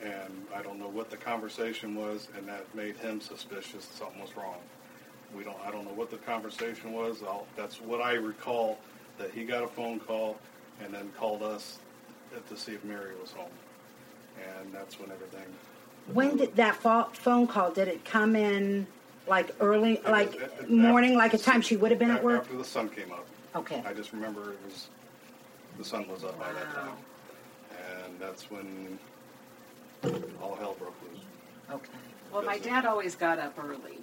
And 0.00 0.46
I 0.54 0.62
don't 0.62 0.78
know 0.78 0.88
what 0.88 1.10
the 1.10 1.16
conversation 1.16 1.96
was, 1.96 2.28
and 2.36 2.46
that 2.46 2.72
made 2.72 2.96
him 2.96 3.20
suspicious 3.20 3.84
something 3.84 4.20
was 4.20 4.36
wrong. 4.36 4.58
We 5.36 5.42
don't. 5.42 5.56
I 5.66 5.72
don't 5.72 5.84
know 5.84 5.92
what 5.92 6.08
the 6.10 6.18
conversation 6.18 6.92
was. 6.92 7.22
I'll, 7.22 7.46
that's 7.56 7.80
what 7.80 8.00
I 8.00 8.12
recall. 8.12 8.78
That 9.18 9.32
he 9.32 9.44
got 9.44 9.64
a 9.64 9.66
phone 9.66 9.98
call, 9.98 10.38
and 10.80 10.94
then 10.94 11.10
called 11.18 11.42
us 11.42 11.78
to 12.48 12.56
see 12.56 12.72
if 12.72 12.84
Mary 12.84 13.14
was 13.20 13.32
home, 13.32 13.50
and 14.38 14.72
that's 14.72 15.00
when 15.00 15.10
everything. 15.10 15.46
When 16.12 16.36
did 16.36 16.54
that 16.54 16.76
phone 16.76 17.48
call? 17.48 17.72
Did 17.72 17.88
it 17.88 18.04
come 18.04 18.36
in 18.36 18.86
like 19.26 19.50
early, 19.60 19.94
It 19.94 20.04
was 20.04 20.12
like 20.12 20.70
morning, 20.70 21.10
after- 21.10 21.18
like 21.18 21.34
a 21.34 21.38
time 21.38 21.60
she 21.60 21.76
would 21.76 21.90
have 21.90 21.98
been 21.98 22.12
at 22.12 22.22
work? 22.22 22.42
After 22.42 22.56
the 22.56 22.64
sun 22.64 22.88
came 22.88 23.10
up. 23.10 23.26
Okay. 23.56 23.82
I 23.86 23.92
just 23.92 24.12
remember 24.12 24.52
it 24.52 24.58
was 24.64 24.88
the 25.78 25.84
sun 25.84 26.06
was 26.08 26.24
up 26.24 26.38
by 26.38 26.52
that 26.52 26.66
Wow. 26.68 26.82
time, 26.82 26.96
and 28.04 28.18
that's 28.20 28.50
when 28.50 28.98
all 30.42 30.54
hell 30.56 30.74
broke 30.78 30.94
loose. 31.10 31.22
Okay. 31.70 31.92
Well, 32.32 32.42
my 32.42 32.58
dad 32.58 32.84
always 32.84 33.14
got 33.14 33.38
up 33.38 33.54
early, 33.62 33.98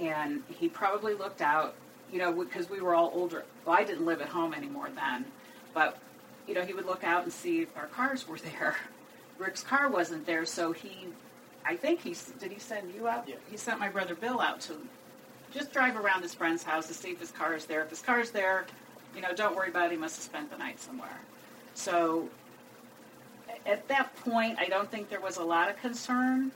and 0.00 0.42
he 0.48 0.68
probably 0.68 1.14
looked 1.14 1.40
out, 1.42 1.74
you 2.12 2.18
know, 2.18 2.32
because 2.32 2.68
we 2.68 2.80
were 2.80 2.94
all 2.94 3.10
older. 3.14 3.44
Well, 3.64 3.76
I 3.76 3.84
didn't 3.84 4.06
live 4.06 4.20
at 4.20 4.28
home 4.28 4.54
anymore 4.54 4.88
then, 4.94 5.24
but 5.74 5.98
you 6.46 6.54
know, 6.54 6.62
he 6.64 6.72
would 6.72 6.86
look 6.86 7.04
out 7.04 7.24
and 7.24 7.32
see 7.32 7.62
if 7.62 7.76
our 7.76 7.86
cars 7.86 8.26
were 8.26 8.38
there. 8.38 8.74
Rick's 9.38 9.62
car 9.62 9.88
wasn't 9.88 10.26
there, 10.26 10.44
so 10.44 10.72
he, 10.72 11.06
I 11.64 11.76
think 11.76 12.00
he 12.00 12.10
s- 12.10 12.32
did. 12.40 12.50
He 12.50 12.58
send 12.58 12.92
you 12.92 13.06
out? 13.06 13.28
Yeah. 13.28 13.36
He 13.48 13.56
sent 13.56 13.78
my 13.78 13.88
brother 13.88 14.14
Bill 14.16 14.40
out 14.40 14.60
to 14.62 14.74
just 15.52 15.72
drive 15.72 15.96
around 15.96 16.22
his 16.22 16.34
friend's 16.34 16.62
house 16.62 16.86
to 16.88 16.94
see 16.94 17.10
if 17.10 17.20
his 17.20 17.30
car 17.30 17.54
is 17.54 17.64
there. 17.64 17.82
If 17.82 17.90
his 17.90 18.02
car 18.02 18.20
is 18.20 18.30
there, 18.30 18.66
you 19.14 19.22
know, 19.22 19.32
don't 19.34 19.56
worry 19.56 19.70
about 19.70 19.86
it. 19.86 19.92
He 19.92 19.96
must 19.98 20.16
have 20.16 20.24
spent 20.24 20.50
the 20.50 20.58
night 20.58 20.80
somewhere. 20.80 21.20
So 21.74 22.28
at 23.66 23.86
that 23.88 24.14
point, 24.16 24.58
I 24.58 24.66
don't 24.66 24.90
think 24.90 25.08
there 25.08 25.20
was 25.20 25.36
a 25.36 25.44
lot 25.44 25.70
of 25.70 25.78
concern. 25.80 26.52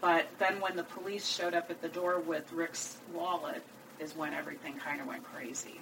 But 0.00 0.28
then 0.38 0.60
when 0.60 0.76
the 0.76 0.84
police 0.84 1.28
showed 1.28 1.54
up 1.54 1.70
at 1.70 1.82
the 1.82 1.88
door 1.88 2.20
with 2.20 2.52
Rick's 2.52 2.98
wallet, 3.12 3.62
is 3.98 4.16
when 4.16 4.32
everything 4.32 4.74
kind 4.74 5.00
of 5.00 5.06
went 5.06 5.24
crazy. 5.24 5.80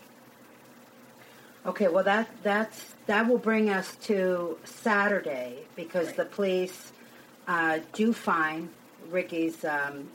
Okay, 1.65 1.89
well 1.89 2.05
that 2.05 2.29
that's 2.43 2.95
that 3.07 3.29
will 3.29 3.39
bring 3.39 3.71
us 3.71 3.97
to 4.05 4.57
Saturday 4.65 5.65
because 5.75 6.13
the 6.13 6.25
police 6.25 6.93
uh, 7.49 7.81
do 7.93 8.13
find 8.13 8.69
Ricky's 9.11 9.65
um, 9.65 10.09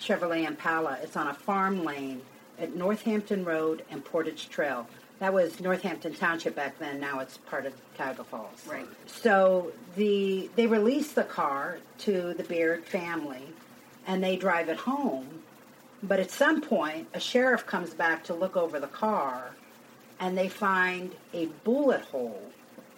Chevrolet 0.00 0.46
Impala. 0.46 0.98
It's 1.02 1.16
on 1.16 1.28
a 1.28 1.34
farm 1.34 1.84
lane 1.84 2.22
at 2.58 2.74
Northampton 2.74 3.44
Road 3.44 3.84
and 3.90 4.04
Portage 4.04 4.48
Trail. 4.48 4.86
That 5.18 5.34
was 5.34 5.60
Northampton 5.60 6.14
Township 6.14 6.56
back 6.56 6.78
then. 6.78 6.98
Now 6.98 7.20
it's 7.20 7.36
part 7.36 7.66
of 7.66 7.74
Cuyahoga 7.94 8.24
Falls. 8.24 8.66
Right. 8.66 8.86
So 9.06 9.72
the 9.96 10.50
they 10.56 10.66
release 10.66 11.12
the 11.12 11.24
car 11.24 11.78
to 11.98 12.34
the 12.34 12.44
Beard 12.44 12.84
family, 12.84 13.42
and 14.06 14.24
they 14.24 14.36
drive 14.36 14.68
it 14.70 14.78
home. 14.78 15.42
But 16.02 16.18
at 16.18 16.30
some 16.30 16.62
point, 16.62 17.08
a 17.12 17.20
sheriff 17.20 17.66
comes 17.66 17.92
back 17.92 18.24
to 18.24 18.34
look 18.34 18.56
over 18.56 18.80
the 18.80 18.86
car, 18.86 19.50
and 20.18 20.36
they 20.36 20.48
find 20.48 21.14
a 21.34 21.46
bullet 21.64 22.00
hole 22.00 22.50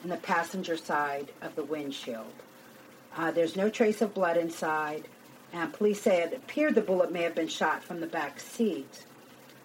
in 0.05 0.11
the 0.11 0.17
passenger 0.19 0.77
side 0.77 1.33
of 1.43 1.57
the 1.57 1.65
windshield. 1.65 2.33
Uh, 3.17 3.33
there's 3.33 3.57
no 3.57 3.69
trace 3.69 4.01
of 4.01 4.15
blood 4.15 4.37
inside, 4.37 5.09
and 5.53 5.73
police 5.73 6.01
say 6.01 6.23
it 6.23 6.33
appeared 6.35 6.75
the 6.75 6.81
bullet 6.81 7.13
may 7.13 7.23
have 7.23 7.35
been 7.35 7.49
shot 7.49 7.83
from 7.83 8.01
the 8.01 8.07
back 8.07 8.41
seat. 8.41 9.05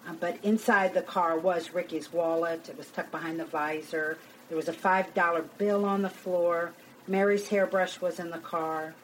Uh, 0.06 0.12
but 0.20 0.38
inside 0.42 0.94
the 0.94 1.02
car 1.02 1.38
was 1.38 1.74
Ricky's 1.74 2.12
wallet. 2.12 2.68
It 2.68 2.76
was 2.76 2.88
tucked 2.88 3.10
behind 3.10 3.38
the 3.40 3.44
visor. 3.44 4.18
There 4.48 4.56
was 4.56 4.68
a 4.68 4.72
$5 4.72 5.48
bill 5.58 5.84
on 5.84 6.02
the 6.02 6.10
floor. 6.10 6.72
Mary's 7.06 7.48
hairbrush 7.48 8.00
was 8.00 8.18
in 8.18 8.30
the 8.30 8.38
car. 8.38 8.94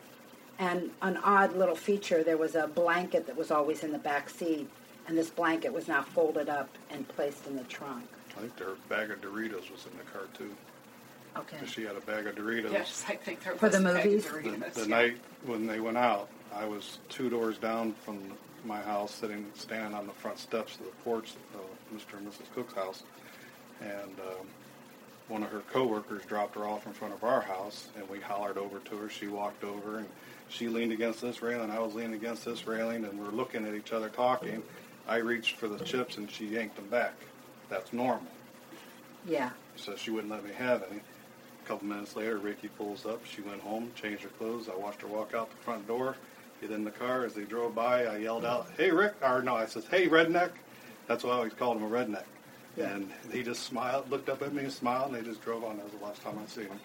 And 0.58 0.90
an 1.02 1.16
odd 1.18 1.56
little 1.56 1.74
feature, 1.74 2.22
there 2.22 2.36
was 2.36 2.54
a 2.54 2.66
blanket 2.68 3.26
that 3.26 3.36
was 3.36 3.50
always 3.50 3.82
in 3.82 3.92
the 3.92 3.98
back 3.98 4.30
seat, 4.30 4.68
and 5.08 5.18
this 5.18 5.28
blanket 5.30 5.72
was 5.72 5.88
now 5.88 6.02
folded 6.02 6.48
up 6.48 6.68
and 6.90 7.06
placed 7.08 7.46
in 7.46 7.56
the 7.56 7.64
trunk. 7.64 8.04
I 8.36 8.40
think 8.40 8.56
their 8.56 8.74
bag 8.88 9.10
of 9.10 9.20
Doritos 9.20 9.70
was 9.70 9.86
in 9.90 9.96
the 9.98 10.04
car 10.12 10.22
too. 10.36 10.54
Okay. 11.36 11.56
she 11.66 11.82
had 11.82 11.96
a 11.96 12.00
bag 12.00 12.26
of 12.26 12.36
Doritos. 12.36 12.70
Yes, 12.70 13.04
I 13.08 13.16
think 13.16 13.42
there 13.42 13.56
For 13.56 13.66
was 13.66 13.76
the 13.76 13.80
a 13.80 13.92
bag 13.92 13.96
of 13.96 14.12
movies? 14.12 14.24
The, 14.24 14.30
Doritos, 14.30 14.74
the 14.74 14.80
yeah. 14.82 14.86
night 14.86 15.16
when 15.44 15.66
they 15.66 15.80
went 15.80 15.96
out, 15.96 16.28
I 16.56 16.66
was 16.66 16.98
two 17.08 17.28
doors 17.28 17.58
down 17.58 17.94
from 18.04 18.20
my 18.64 18.80
house, 18.80 19.12
sitting, 19.12 19.46
standing 19.54 19.94
on 19.94 20.06
the 20.06 20.12
front 20.12 20.38
steps 20.38 20.76
of 20.76 20.84
the 20.84 20.92
porch 21.04 21.32
of 21.54 21.96
Mr. 21.96 22.18
and 22.18 22.26
Mrs. 22.26 22.52
Cook's 22.54 22.74
house, 22.74 23.02
and 23.80 24.18
um, 24.20 24.46
one 25.28 25.42
of 25.42 25.50
her 25.50 25.62
coworkers 25.72 26.24
dropped 26.26 26.54
her 26.54 26.66
off 26.66 26.86
in 26.86 26.92
front 26.92 27.12
of 27.12 27.24
our 27.24 27.40
house, 27.40 27.88
and 27.96 28.08
we 28.08 28.20
hollered 28.20 28.56
over 28.56 28.78
to 28.78 28.96
her. 28.96 29.08
She 29.08 29.26
walked 29.26 29.64
over, 29.64 29.98
and 29.98 30.08
she 30.48 30.68
leaned 30.68 30.92
against 30.92 31.20
this 31.20 31.42
railing. 31.42 31.70
I 31.70 31.80
was 31.80 31.94
leaning 31.94 32.14
against 32.14 32.44
this 32.44 32.66
railing, 32.66 33.04
and 33.04 33.18
we're 33.18 33.32
looking 33.32 33.66
at 33.66 33.74
each 33.74 33.92
other 33.92 34.08
talking. 34.08 34.62
I 35.08 35.16
reached 35.16 35.56
for 35.56 35.68
the 35.68 35.82
chips, 35.84 36.16
and 36.16 36.30
she 36.30 36.46
yanked 36.46 36.76
them 36.76 36.88
back. 36.88 37.14
That's 37.68 37.92
normal. 37.92 38.30
Yeah. 39.26 39.50
So 39.76 39.96
she 39.96 40.10
wouldn't 40.10 40.32
let 40.32 40.44
me 40.44 40.52
have 40.56 40.84
any. 40.90 41.00
A 41.00 41.66
couple 41.66 41.86
minutes 41.86 42.14
later, 42.14 42.36
Ricky 42.36 42.68
pulls 42.68 43.06
up. 43.06 43.24
She 43.24 43.40
went 43.40 43.60
home, 43.60 43.90
changed 43.94 44.22
her 44.22 44.28
clothes. 44.30 44.68
I 44.68 44.76
watched 44.76 45.00
her 45.00 45.08
walk 45.08 45.34
out 45.34 45.50
the 45.50 45.56
front 45.56 45.86
door, 45.86 46.16
get 46.66 46.74
in 46.74 46.84
the 46.84 46.90
car. 46.90 47.24
As 47.24 47.34
they 47.34 47.42
drove 47.44 47.74
by, 47.74 48.06
I 48.06 48.16
yelled 48.18 48.44
out, 48.44 48.68
"Hey, 48.76 48.90
Rick!" 48.90 49.14
Or 49.22 49.42
no, 49.42 49.54
I 49.54 49.66
says, 49.66 49.84
"Hey, 49.86 50.08
redneck!" 50.08 50.50
That's 51.06 51.22
why 51.22 51.30
I 51.32 51.34
always 51.36 51.52
called 51.52 51.76
him 51.76 51.84
a 51.84 51.88
redneck. 51.90 52.24
Yeah. 52.76 52.88
And 52.90 53.12
he 53.30 53.42
just 53.42 53.64
smiled, 53.64 54.10
looked 54.10 54.28
up 54.28 54.42
at 54.42 54.52
me, 54.52 54.62
and 54.64 54.72
smiled, 54.72 55.12
and 55.12 55.16
they 55.16 55.28
just 55.28 55.42
drove 55.42 55.62
on. 55.64 55.76
That 55.76 55.84
was 55.84 55.92
the 55.92 56.04
last 56.04 56.22
time 56.22 56.38
I 56.42 56.46
seen 56.48 56.64
him. 56.66 56.80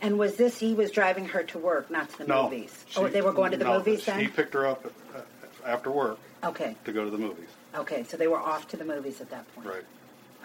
And 0.00 0.18
was 0.18 0.36
this, 0.36 0.58
he 0.58 0.74
was 0.74 0.90
driving 0.90 1.26
her 1.26 1.42
to 1.44 1.58
work, 1.58 1.90
not 1.90 2.08
to 2.10 2.18
the 2.18 2.24
no, 2.26 2.44
movies? 2.44 2.84
she- 2.88 2.98
oh, 3.00 3.08
they 3.08 3.20
were 3.22 3.32
going 3.32 3.50
to 3.52 3.56
the 3.58 3.64
no, 3.64 3.78
movies 3.78 4.04
then. 4.06 4.20
He 4.20 4.28
picked 4.28 4.54
her 4.54 4.66
up 4.66 4.86
uh, 5.14 5.20
after 5.66 5.90
work 5.90 6.18
Okay. 6.44 6.76
to 6.84 6.92
go 6.92 7.04
to 7.04 7.10
the 7.10 7.18
movies. 7.18 7.48
Okay, 7.74 8.04
so 8.04 8.16
they 8.16 8.26
were 8.28 8.38
off 8.38 8.66
to 8.68 8.76
the 8.76 8.84
movies 8.84 9.20
at 9.20 9.28
that 9.30 9.52
point. 9.54 9.66
Right. 9.68 9.84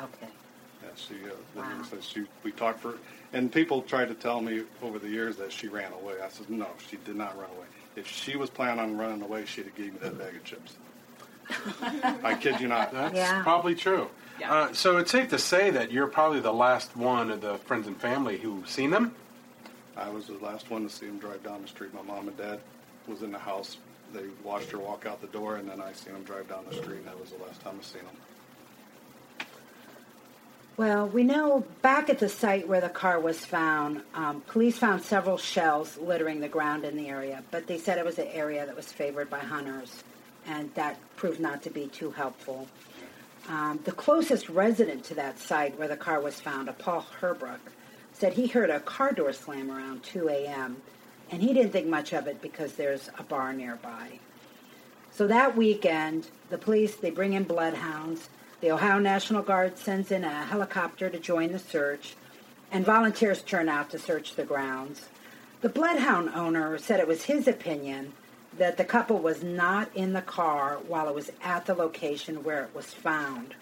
Okay. 0.02 0.28
Yeah, 0.84 0.90
she, 0.96 1.16
uh, 1.26 1.34
Wow. 1.56 1.82
says 1.84 2.04
she, 2.04 2.26
we 2.44 2.52
talked 2.52 2.82
for, 2.82 2.96
and 3.32 3.52
people 3.52 3.82
tried 3.84 4.10
to 4.10 4.16
tell 4.16 4.42
me 4.42 4.64
over 4.82 5.00
the 5.00 5.10
years 5.10 5.38
that 5.38 5.52
she 5.52 5.68
ran 5.68 5.94
away. 5.94 6.16
I 6.24 6.30
said, 6.30 6.50
no, 6.50 6.68
she 6.90 6.98
did 6.98 7.16
not 7.16 7.38
run 7.38 7.50
away. 7.56 7.68
If 7.96 8.08
she 8.08 8.36
was 8.36 8.50
planning 8.50 8.80
on 8.80 8.98
running 8.98 9.22
away, 9.22 9.46
she'd 9.46 9.66
have 9.66 9.76
gave 9.76 9.94
me 9.94 10.00
that 10.02 10.18
bag 10.18 10.36
of 10.36 10.44
chips. 10.44 10.74
I 12.24 12.36
kid 12.40 12.60
you 12.62 12.68
not. 12.68 12.92
That's 12.92 13.14
Yeah. 13.16 13.44
probably 13.44 13.76
true. 13.76 14.10
Yeah. 14.40 14.52
Uh, 14.54 14.74
so 14.74 14.98
it's 14.98 15.12
safe 15.12 15.30
to 15.30 15.38
say 15.38 15.70
that 15.72 15.92
you're 15.92 16.08
probably 16.08 16.40
the 16.40 16.54
last 16.54 16.96
one 16.96 17.30
of 17.30 17.42
the 17.42 17.58
friends 17.60 17.86
and 17.86 17.96
family 18.00 18.38
who've 18.38 18.68
seen 18.68 18.90
them. 18.90 19.14
I 19.96 20.10
was 20.10 20.26
the 20.28 20.38
last 20.38 20.72
one 20.72 20.84
to 20.84 20.90
see 20.90 21.06
him 21.06 21.20
drive 21.20 21.44
down 21.44 21.62
the 21.62 21.68
street. 21.68 21.94
My 21.94 22.02
mom 22.02 22.28
and 22.28 22.38
dad 22.38 22.60
was 23.08 23.22
in 23.22 23.32
the 23.32 23.38
house. 23.40 23.78
They 24.12 24.24
watched 24.44 24.72
her 24.72 24.80
walk 24.80 25.06
out 25.06 25.22
the 25.22 25.28
door, 25.28 25.58
and 25.58 25.70
then 25.70 25.82
I 25.82 25.92
seen 25.94 26.16
him 26.16 26.24
drive 26.24 26.48
down 26.50 26.66
the 26.70 26.76
street, 26.76 26.98
and 26.98 27.06
that 27.08 27.20
was 27.20 27.30
the 27.32 27.44
last 27.44 27.62
time 27.62 27.76
I 27.80 27.84
seen 27.84 28.02
him. 28.02 28.18
Well, 30.76 31.08
we 31.08 31.24
know 31.24 31.64
back 31.84 32.10
at 32.10 32.18
the 32.18 32.28
site 32.28 32.68
where 32.68 32.82
the 32.82 32.90
car 32.90 33.20
was 33.20 33.46
found, 33.46 34.02
um, 34.16 34.42
police 34.42 34.76
found 34.76 35.04
several 35.04 35.38
shells 35.38 36.00
littering 36.00 36.40
the 36.40 36.48
ground 36.48 36.84
in 36.84 36.98
the 36.98 37.10
area, 37.10 37.44
but 37.52 37.68
they 37.68 37.78
said 37.78 38.00
it 38.00 38.06
was 38.06 38.18
an 38.18 38.28
area 38.30 38.66
that 38.66 38.76
was 38.76 38.92
favored 38.92 39.30
by 39.30 39.38
hunters, 39.38 40.04
and 40.48 40.74
that 40.74 40.98
proved 41.16 41.40
not 41.40 41.62
to 41.62 41.70
be 41.70 41.86
too 41.90 42.10
helpful. 42.10 42.68
Um, 43.48 43.82
the 43.84 43.92
closest 43.92 44.50
resident 44.50 45.04
to 45.06 45.14
that 45.14 45.38
site 45.38 45.78
where 45.78 45.88
the 45.88 45.98
car 45.98 46.20
was 46.20 46.40
found, 46.40 46.68
a 46.68 46.74
Paul 46.74 47.06
Herbrook, 47.22 47.60
said 48.14 48.34
he 48.34 48.48
heard 48.48 48.72
a 48.72 48.80
car 48.80 49.12
door 49.12 49.32
slam 49.32 49.70
around 49.70 50.02
2 50.02 50.28
a.m., 50.28 50.78
and 51.30 51.44
he 51.44 51.54
didn't 51.54 51.72
think 51.72 51.86
much 51.86 52.14
of 52.14 52.26
it 52.26 52.42
because 52.42 52.74
there's 52.74 53.12
a 53.20 53.24
bar 53.24 53.54
nearby. 53.54 54.20
So 55.12 55.28
that 55.28 55.56
weekend, 55.56 56.30
the 56.50 56.58
police, 56.58 56.96
they 56.96 57.12
bring 57.12 57.34
in 57.34 57.44
bloodhounds. 57.44 58.30
The 58.64 58.72
Ohio 58.72 58.98
National 58.98 59.44
Guard 59.44 59.78
sends 59.78 60.10
in 60.10 60.24
a 60.24 60.46
helicopter 60.46 61.10
to 61.10 61.20
join 61.20 61.52
the 61.52 61.60
search, 61.60 62.16
and 62.72 62.86
volunteers 62.86 63.42
turn 63.42 63.68
out 63.68 63.90
to 63.90 64.00
search 64.00 64.36
the 64.36 64.46
grounds. 64.46 65.10
The 65.60 65.68
bloodhound 65.68 66.30
owner 66.30 66.78
said 66.78 67.02
it 67.02 67.08
was 67.10 67.24
his 67.24 67.46
opinion 67.46 68.14
that 68.58 68.78
the 68.78 68.86
couple 68.86 69.18
was 69.18 69.44
not 69.44 69.94
in 69.94 70.14
the 70.14 70.22
car 70.22 70.78
while 70.88 71.10
it 71.10 71.14
was 71.14 71.30
at 71.42 71.66
the 71.66 71.74
location 71.74 72.42
where 72.42 72.64
it 72.64 72.74
was 72.74 72.86
found, 72.86 73.54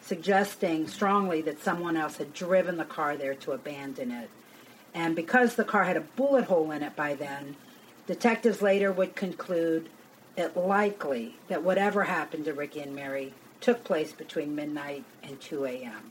suggesting 0.00 0.86
strongly 0.86 1.42
that 1.42 1.60
someone 1.60 1.96
else 1.96 2.16
had 2.18 2.32
driven 2.32 2.76
the 2.76 2.84
car 2.84 3.16
there 3.16 3.34
to 3.34 3.50
abandon 3.50 4.12
it. 4.12 4.30
And 4.94 5.16
because 5.16 5.56
the 5.56 5.64
car 5.64 5.82
had 5.82 5.96
a 5.96 6.02
bullet 6.14 6.44
hole 6.44 6.70
in 6.70 6.84
it 6.84 6.94
by 6.94 7.14
then, 7.14 7.56
detectives 8.06 8.62
later 8.62 8.92
would 8.92 9.16
conclude 9.16 9.88
it 10.36 10.56
likely 10.56 11.34
that 11.48 11.64
whatever 11.64 12.04
happened 12.04 12.44
to 12.44 12.52
Ricky 12.52 12.78
and 12.78 12.94
Mary 12.94 13.34
took 13.60 13.84
place 13.84 14.12
between 14.12 14.54
midnight 14.54 15.04
and 15.22 15.40
2 15.40 15.64
a.m. 15.64 16.10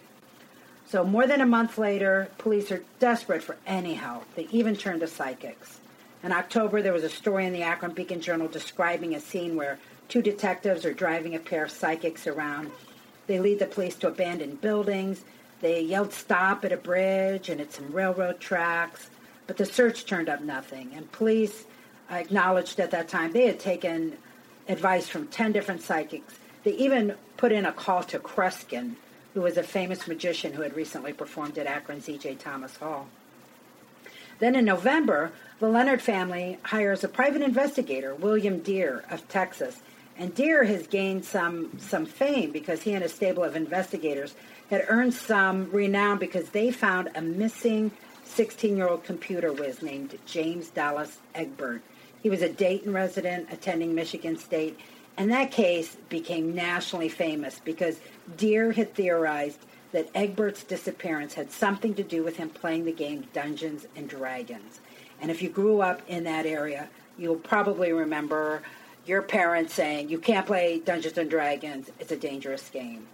So 0.87 1.03
more 1.03 1.25
than 1.25 1.41
a 1.41 1.45
month 1.45 1.77
later, 1.77 2.29
police 2.37 2.71
are 2.71 2.83
desperate 2.99 3.43
for 3.43 3.57
any 3.65 3.95
help. 3.95 4.23
They 4.35 4.47
even 4.51 4.75
turn 4.75 4.99
to 4.99 5.07
psychics. 5.07 5.79
In 6.23 6.31
October, 6.31 6.81
there 6.81 6.93
was 6.93 7.03
a 7.03 7.09
story 7.09 7.45
in 7.45 7.53
the 7.53 7.63
Akron 7.63 7.93
Beacon 7.93 8.21
Journal 8.21 8.47
describing 8.47 9.15
a 9.15 9.19
scene 9.19 9.55
where 9.55 9.79
two 10.07 10.21
detectives 10.21 10.85
are 10.85 10.93
driving 10.93 11.35
a 11.35 11.39
pair 11.39 11.63
of 11.63 11.71
psychics 11.71 12.27
around. 12.27 12.71
They 13.27 13.39
lead 13.39 13.59
the 13.59 13.65
police 13.65 13.95
to 13.97 14.07
abandoned 14.07 14.61
buildings. 14.61 15.23
They 15.61 15.81
yelled 15.81 16.13
stop 16.13 16.63
at 16.65 16.71
a 16.71 16.77
bridge 16.77 17.49
and 17.49 17.59
at 17.59 17.73
some 17.73 17.91
railroad 17.91 18.39
tracks, 18.39 19.09
but 19.47 19.57
the 19.57 19.65
search 19.65 20.05
turned 20.05 20.29
up 20.29 20.41
nothing. 20.41 20.91
And 20.95 21.11
police 21.11 21.65
acknowledged 22.11 22.79
at 22.79 22.91
that 22.91 23.07
time 23.07 23.31
they 23.31 23.47
had 23.47 23.59
taken 23.59 24.17
advice 24.67 25.07
from 25.07 25.27
10 25.27 25.51
different 25.51 25.81
psychics. 25.81 26.35
They 26.65 26.71
even 26.71 27.15
put 27.37 27.53
in 27.53 27.65
a 27.65 27.71
call 27.71 28.03
to 28.03 28.19
Kreskin, 28.19 28.95
who 29.33 29.41
was 29.41 29.55
a 29.55 29.63
famous 29.63 30.07
magician 30.07 30.51
who 30.51 30.63
had 30.63 30.75
recently 30.75 31.13
performed 31.13 31.57
at 31.57 31.67
Akron's 31.67 32.09
E.J. 32.09 32.35
Thomas 32.35 32.75
Hall. 32.77 33.07
Then 34.39 34.55
in 34.55 34.65
November, 34.65 35.31
the 35.59 35.69
Leonard 35.69 36.01
family 36.01 36.57
hires 36.63 37.03
a 37.03 37.07
private 37.07 37.43
investigator, 37.43 38.15
William 38.15 38.59
Dear 38.59 39.05
of 39.09 39.27
Texas. 39.29 39.79
And 40.17 40.33
Dear 40.33 40.63
has 40.63 40.87
gained 40.87 41.23
some, 41.23 41.77
some 41.77 42.05
fame 42.05 42.51
because 42.51 42.81
he 42.81 42.93
and 42.93 43.03
a 43.03 43.09
stable 43.09 43.43
of 43.43 43.55
investigators 43.55 44.33
had 44.71 44.85
earned 44.87 45.13
some 45.13 45.69
renown 45.71 46.17
because 46.17 46.49
they 46.49 46.71
found 46.71 47.11
a 47.13 47.21
missing 47.21 47.91
16-year-old 48.27 49.03
computer 49.03 49.53
whiz 49.53 49.83
named 49.83 50.17
James 50.25 50.69
Dallas 50.69 51.19
Egbert. 51.35 51.83
He 52.23 52.29
was 52.31 52.41
a 52.41 52.49
Dayton 52.49 52.91
resident 52.91 53.49
attending 53.51 53.93
Michigan 53.93 54.35
State, 54.37 54.79
and 55.17 55.31
that 55.31 55.51
case 55.51 55.95
became 56.09 56.53
nationally 56.53 57.09
famous 57.09 57.59
because 57.63 57.99
Dear 58.37 58.71
had 58.71 58.93
theorized 58.93 59.59
that 59.91 60.11
Egbert's 60.13 60.63
disappearance 60.63 61.33
had 61.33 61.51
something 61.51 61.93
to 61.93 62.03
do 62.03 62.23
with 62.23 62.35
him 62.35 62.49
playing 62.49 62.83
the 62.85 62.91
game 62.91 63.25
Dungeons 63.31 63.87
and 63.95 64.09
Dragons. 64.09 64.81
And 65.21 65.31
if 65.31 65.41
you 65.41 65.49
grew 65.49 65.81
up 65.81 66.01
in 66.07 66.25
that 66.25 66.45
area, 66.45 66.89
you'll 67.17 67.37
probably 67.37 67.93
remember 67.93 68.61
your 69.05 69.21
parents 69.21 69.73
saying, 69.73 70.09
you 70.09 70.19
can't 70.19 70.45
play 70.45 70.79
Dungeons 70.79 71.17
and 71.17 71.29
Dragons, 71.29 71.89
it's 71.99 72.11
a 72.11 72.17
dangerous 72.17 72.69
game. 72.69 73.07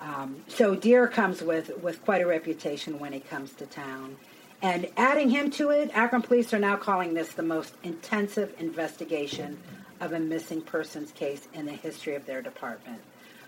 Um, 0.00 0.36
so 0.48 0.74
Dear 0.74 1.08
comes 1.08 1.40
with, 1.40 1.70
with 1.82 2.04
quite 2.04 2.20
a 2.20 2.26
reputation 2.26 2.98
when 2.98 3.12
he 3.12 3.20
comes 3.20 3.52
to 3.52 3.66
town. 3.66 4.16
And 4.62 4.88
adding 4.98 5.30
him 5.30 5.50
to 5.52 5.70
it, 5.70 5.90
Akron 5.94 6.20
police 6.20 6.52
are 6.52 6.58
now 6.58 6.76
calling 6.76 7.14
this 7.14 7.32
the 7.32 7.42
most 7.42 7.74
intensive 7.82 8.54
investigation 8.58 9.58
of 10.00 10.12
a 10.12 10.20
missing 10.20 10.62
persons 10.62 11.12
case 11.12 11.46
in 11.52 11.66
the 11.66 11.72
history 11.72 12.14
of 12.14 12.26
their 12.26 12.42
department. 12.42 13.00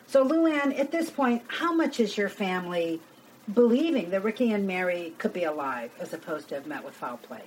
So, 0.06 0.26
Luann, 0.26 0.78
at 0.78 0.90
this 0.90 1.10
point, 1.10 1.42
how 1.48 1.72
much 1.72 2.00
is 2.00 2.16
your 2.16 2.28
family 2.28 3.00
believing 3.54 4.10
that 4.10 4.22
Ricky 4.22 4.52
and 4.52 4.66
Mary 4.66 5.14
could 5.18 5.32
be 5.32 5.44
alive 5.44 5.90
as 5.98 6.12
opposed 6.12 6.48
to 6.48 6.56
have 6.56 6.66
met 6.66 6.84
with 6.84 6.94
foul 6.94 7.16
play? 7.16 7.42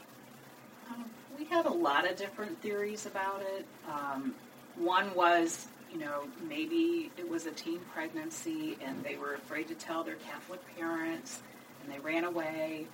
Um, 0.90 1.06
we 1.38 1.46
had 1.46 1.66
a 1.66 1.72
lot 1.72 2.10
of 2.10 2.16
different 2.16 2.60
theories 2.62 3.06
about 3.06 3.42
it. 3.42 3.66
Um, 3.88 4.34
one 4.78 5.14
was, 5.14 5.68
you 5.94 6.00
know, 6.00 6.24
maybe 6.48 7.12
it 7.18 7.30
was 7.30 7.46
a 7.46 7.52
teen 7.52 7.80
pregnancy 7.94 8.78
and 8.84 9.04
they 9.04 9.16
were 9.16 9.36
afraid 9.36 9.68
to 9.68 9.76
tell 9.76 10.04
their 10.04 10.16
Catholic 10.16 10.60
parents 10.76 11.42
and 11.84 11.94
they 11.94 12.00
ran 12.00 12.24
away. 12.24 12.88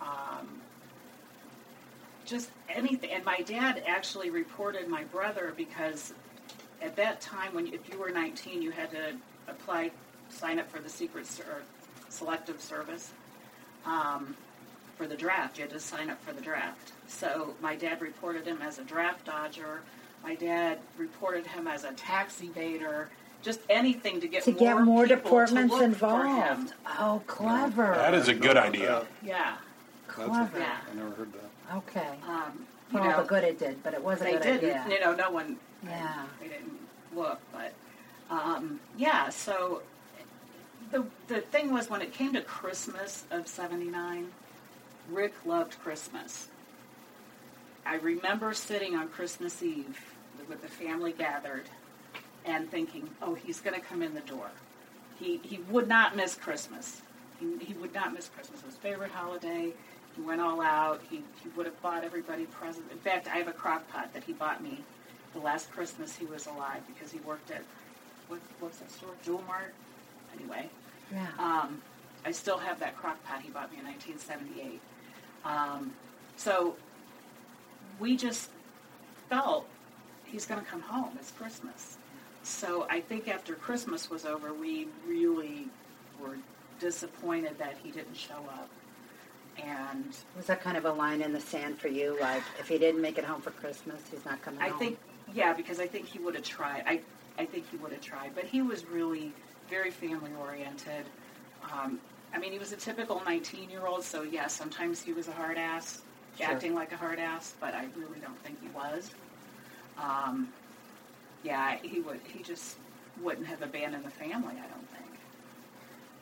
Um, 0.00 0.61
just 2.24 2.50
anything. 2.68 3.10
And 3.10 3.24
my 3.24 3.40
dad 3.40 3.82
actually 3.86 4.30
reported 4.30 4.88
my 4.88 5.04
brother 5.04 5.52
because 5.56 6.12
at 6.80 6.96
that 6.96 7.20
time, 7.20 7.54
when 7.54 7.66
if 7.68 7.88
you 7.92 7.98
were 7.98 8.10
19, 8.10 8.62
you 8.62 8.70
had 8.70 8.90
to 8.90 9.14
apply, 9.48 9.90
sign 10.28 10.58
up 10.58 10.70
for 10.70 10.80
the 10.80 10.88
secret 10.88 11.26
or 11.40 11.62
selective 12.08 12.60
service 12.60 13.12
um, 13.84 14.36
for 14.96 15.06
the 15.06 15.16
draft. 15.16 15.58
You 15.58 15.62
had 15.64 15.72
to 15.72 15.80
sign 15.80 16.10
up 16.10 16.22
for 16.24 16.32
the 16.32 16.40
draft. 16.40 16.92
So 17.06 17.54
my 17.60 17.76
dad 17.76 18.00
reported 18.00 18.46
him 18.46 18.60
as 18.62 18.78
a 18.78 18.84
draft 18.84 19.24
dodger. 19.26 19.80
My 20.22 20.34
dad 20.34 20.78
reported 20.96 21.46
him 21.46 21.66
as 21.66 21.84
a 21.84 21.92
tax 21.92 22.40
evader. 22.40 23.06
Just 23.42 23.58
anything 23.68 24.20
to 24.20 24.28
get 24.28 24.44
to 24.44 24.52
more 24.52 24.58
get 24.60 24.80
more 24.82 25.02
people 25.02 25.16
departments 25.16 25.72
look 25.72 25.94
for 25.96 26.24
him. 26.24 26.36
involved. 26.60 26.74
Oh, 26.86 27.20
clever. 27.26 27.92
That 27.96 28.14
is 28.14 28.28
a 28.28 28.34
good 28.34 28.56
idea. 28.56 29.00
that. 29.00 29.06
Yeah. 29.26 29.56
That's 30.06 30.28
Clever. 30.28 30.56
a- 30.58 30.60
Yeah. 30.60 30.76
I 30.90 30.94
never 30.94 31.10
heard 31.10 31.32
that. 31.32 31.50
Okay. 31.74 32.14
Um, 32.28 32.66
For 32.90 32.98
you 32.98 33.00
all 33.04 33.10
know, 33.10 33.22
the 33.22 33.28
good 33.28 33.44
it 33.44 33.58
did, 33.58 33.82
but 33.82 33.94
it 33.94 34.02
wasn't. 34.02 34.30
they 34.32 34.38
didn't. 34.38 34.70
idea. 34.70 34.84
You 34.88 35.00
know, 35.00 35.14
no 35.14 35.30
one. 35.30 35.56
Yeah. 35.84 36.24
They 36.40 36.48
didn't 36.48 36.78
look, 37.14 37.40
but 37.52 37.72
um, 38.30 38.80
yeah. 38.96 39.28
So 39.30 39.82
the 40.90 41.04
the 41.28 41.40
thing 41.40 41.72
was 41.72 41.88
when 41.90 42.02
it 42.02 42.12
came 42.12 42.32
to 42.34 42.42
Christmas 42.42 43.24
of 43.30 43.46
'79, 43.46 44.28
Rick 45.10 45.34
loved 45.44 45.78
Christmas. 45.82 46.48
I 47.84 47.96
remember 47.96 48.54
sitting 48.54 48.94
on 48.94 49.08
Christmas 49.08 49.62
Eve 49.62 49.98
with 50.48 50.62
the 50.62 50.68
family 50.68 51.12
gathered 51.12 51.64
and 52.44 52.70
thinking, 52.70 53.08
"Oh, 53.20 53.34
he's 53.34 53.60
going 53.60 53.78
to 53.80 53.84
come 53.84 54.02
in 54.02 54.14
the 54.14 54.20
door. 54.20 54.50
He 55.18 55.38
he 55.42 55.58
would 55.70 55.88
not 55.88 56.16
miss 56.16 56.34
Christmas. 56.34 57.02
He, 57.40 57.56
he 57.58 57.74
would 57.74 57.92
not 57.94 58.12
miss 58.14 58.28
Christmas. 58.28 58.60
It 58.60 58.66
was 58.66 58.74
his 58.74 58.82
favorite 58.82 59.10
holiday. 59.10 59.72
He 60.16 60.22
went 60.22 60.40
all 60.40 60.60
out. 60.60 61.00
He 61.10 61.22
he 61.42 61.48
would 61.56 61.66
have 61.66 61.80
bought 61.82 62.04
everybody 62.04 62.44
presents. 62.46 62.90
In 62.92 62.98
fact, 62.98 63.28
I 63.28 63.36
have 63.38 63.48
a 63.48 63.52
crock 63.52 63.88
pot 63.90 64.12
that 64.14 64.24
he 64.24 64.32
bought 64.32 64.62
me 64.62 64.80
the 65.32 65.40
last 65.40 65.70
Christmas 65.72 66.14
he 66.16 66.26
was 66.26 66.46
alive 66.46 66.82
because 66.86 67.10
he 67.10 67.18
worked 67.20 67.50
at 67.50 67.62
what 68.28 68.40
what's 68.60 68.78
that 68.78 68.90
store? 68.90 69.10
Jewel 69.24 69.42
Mart. 69.46 69.74
Anyway, 70.38 70.68
Yeah. 71.12 71.26
um, 71.38 71.80
I 72.24 72.30
still 72.30 72.58
have 72.58 72.78
that 72.80 72.96
crock 72.96 73.22
pot 73.24 73.42
he 73.42 73.50
bought 73.50 73.70
me 73.72 73.78
in 73.78 73.84
1978. 73.84 74.80
Um, 75.44 75.92
so 76.36 76.76
we 77.98 78.16
just 78.16 78.50
felt 79.28 79.66
he's 80.24 80.46
going 80.46 80.60
to 80.60 80.66
come 80.66 80.80
home. 80.80 81.10
It's 81.18 81.30
Christmas. 81.32 81.98
So 82.42 82.86
I 82.90 83.00
think 83.00 83.28
after 83.28 83.54
Christmas 83.54 84.08
was 84.10 84.24
over, 84.24 84.52
we 84.54 84.88
really 85.06 85.66
were 86.20 86.36
disappointed 86.80 87.58
that 87.58 87.76
he 87.82 87.90
didn't 87.90 88.16
show 88.16 88.44
up. 88.48 88.68
And 89.62 90.14
Was 90.36 90.46
that 90.46 90.62
kind 90.62 90.76
of 90.76 90.84
a 90.84 90.92
line 90.92 91.20
in 91.22 91.32
the 91.32 91.40
sand 91.40 91.78
for 91.78 91.88
you? 91.88 92.16
Like, 92.20 92.42
if 92.58 92.68
he 92.68 92.78
didn't 92.78 93.00
make 93.02 93.18
it 93.18 93.24
home 93.24 93.40
for 93.40 93.50
Christmas, 93.50 94.00
he's 94.10 94.24
not 94.24 94.40
coming 94.42 94.60
I 94.60 94.68
home? 94.68 94.78
think, 94.78 94.98
yeah, 95.34 95.52
because 95.52 95.78
I 95.80 95.86
think 95.86 96.06
he 96.06 96.18
would 96.18 96.34
have 96.34 96.44
tried. 96.44 96.84
I, 96.86 97.00
I 97.38 97.44
think 97.46 97.70
he 97.70 97.76
would 97.76 97.92
have 97.92 98.00
tried. 98.00 98.34
But 98.34 98.44
he 98.44 98.62
was 98.62 98.86
really 98.86 99.32
very 99.68 99.90
family 99.90 100.30
oriented. 100.40 101.04
Um, 101.72 102.00
I 102.34 102.38
mean, 102.38 102.52
he 102.52 102.58
was 102.58 102.72
a 102.72 102.76
typical 102.76 103.22
19 103.26 103.68
year 103.70 103.86
old, 103.86 104.04
so 104.04 104.22
yeah, 104.22 104.46
sometimes 104.46 105.02
he 105.02 105.12
was 105.12 105.28
a 105.28 105.32
hard 105.32 105.58
ass, 105.58 106.00
Sure. 106.38 106.46
acting 106.46 106.74
like 106.74 106.92
a 106.92 106.96
hard 106.96 107.18
ass, 107.18 107.54
but 107.60 107.74
I 107.74 107.86
really 107.94 108.18
don't 108.20 108.38
think 108.42 108.58
he 108.62 108.68
was. 108.68 109.10
Um, 109.98 110.48
yeah, 111.44 111.76
he 111.82 112.00
would. 112.00 112.20
He 112.24 112.42
just 112.42 112.76
wouldn't 113.20 113.46
have 113.46 113.60
abandoned 113.60 114.04
the 114.04 114.10
family. 114.10 114.54
I 114.54 114.66
don't 114.68 114.88
think. 114.88 115.04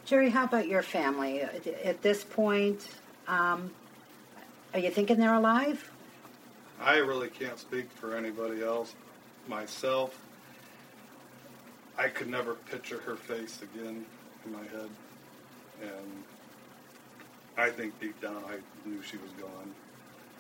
Jerry, 0.05 0.31
how 0.31 0.45
about 0.45 0.66
your 0.66 0.83
family? 0.83 1.43
At 1.43 2.03
this 2.03 2.25
point, 2.25 2.88
um, 3.31 3.71
are 4.75 4.81
you 4.81 4.90
thinking 4.90 5.19
they're 5.19 5.35
alive? 5.35 5.90
I 6.81 6.97
really 6.97 7.29
can't 7.29 7.59
speak 7.59 7.90
for 7.93 8.16
anybody 8.16 8.62
else. 8.62 8.95
Myself, 9.47 10.19
I 11.97 12.09
could 12.09 12.29
never 12.29 12.55
picture 12.55 12.99
her 13.01 13.16
face 13.16 13.61
again 13.62 14.05
in 14.45 14.53
my 14.53 14.62
head. 14.64 14.88
and 15.83 16.25
I 17.57 17.71
think 17.71 17.99
deep 18.01 18.21
down 18.21 18.43
I 18.49 18.88
knew 18.88 19.03
she 19.03 19.19
was 19.19 19.31
gone. 19.33 19.75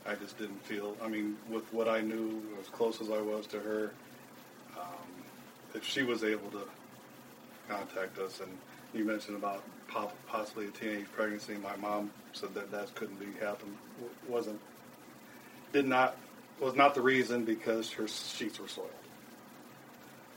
I 0.06 0.14
just 0.14 0.38
didn't 0.38 0.64
feel. 0.64 0.96
I 1.02 1.08
mean, 1.08 1.36
with 1.48 1.70
what 1.72 1.88
I 1.88 2.00
knew, 2.00 2.42
as 2.58 2.66
close 2.68 3.00
as 3.00 3.10
I 3.10 3.20
was 3.20 3.46
to 3.48 3.60
her, 3.60 3.92
um, 4.78 5.24
if 5.74 5.84
she 5.84 6.02
was 6.02 6.24
able 6.24 6.50
to 6.52 6.62
contact 7.68 8.18
us, 8.18 8.40
and 8.40 8.50
you 8.94 9.04
mentioned 9.04 9.36
about 9.36 9.62
possibly 10.26 10.66
a 10.66 10.70
teenage 10.70 11.06
pregnancy, 11.12 11.54
my 11.54 11.76
mom 11.76 12.10
said 12.32 12.54
that 12.54 12.70
that 12.70 12.94
couldn't 12.94 13.18
be 13.18 13.26
happened. 13.40 13.76
Wasn't 14.28 14.60
did 15.72 15.86
not 15.86 16.16
was 16.60 16.74
not 16.74 16.94
the 16.94 17.00
reason 17.00 17.44
because 17.44 17.90
her 17.92 18.06
sheets 18.06 18.60
were 18.60 18.68
soiled. 18.68 18.90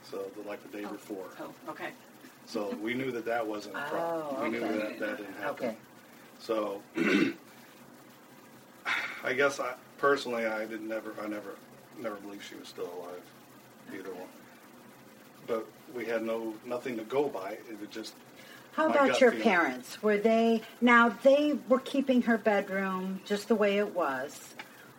So 0.10 0.26
the, 0.36 0.48
like 0.48 0.62
the 0.64 0.78
day 0.78 0.86
oh, 0.86 0.92
before. 0.92 1.26
Oh, 1.40 1.50
okay. 1.72 1.90
So 2.46 2.76
we 2.82 2.94
knew 2.94 3.12
that 3.12 3.26
that 3.26 3.46
wasn't 3.46 3.76
a 3.76 3.86
oh, 3.86 3.90
problem. 3.90 4.36
Oh, 4.38 4.44
We 4.44 4.50
knew 4.50 4.60
that 4.60 5.00
that 5.00 5.18
didn't 5.18 5.38
happen. 5.38 5.68
Okay. 5.68 5.78
So 6.40 6.82
I 9.24 9.34
guess 9.34 9.60
I 9.60 9.74
personally 9.98 10.46
I 10.46 10.66
didn't 10.66 10.88
never 10.88 11.14
I 11.22 11.28
never 11.28 11.56
never 12.00 12.16
believed 12.18 12.44
she 12.44 12.56
was 12.56 12.68
still 12.68 12.90
alive. 13.00 13.22
Either 13.94 14.14
one. 14.14 14.28
But 15.46 15.68
we 15.96 16.06
had 16.06 16.24
no 16.24 16.54
nothing 16.66 16.98
to 16.98 17.04
go 17.04 17.28
by. 17.28 17.52
It 17.52 17.80
was 17.80 17.90
just 17.90 18.14
How 18.74 18.88
my 18.88 18.96
about 18.96 19.22
your 19.22 19.32
feeling. 19.32 19.44
parents? 19.44 20.02
Were 20.04 20.18
they 20.18 20.62
now 20.82 21.10
they 21.24 21.58
were 21.70 21.80
keeping 21.80 22.22
her 22.24 22.38
bedroom 22.38 23.22
just 23.26 23.48
the 23.48 23.56
way 23.56 23.78
it 23.78 23.94
was? 23.94 24.56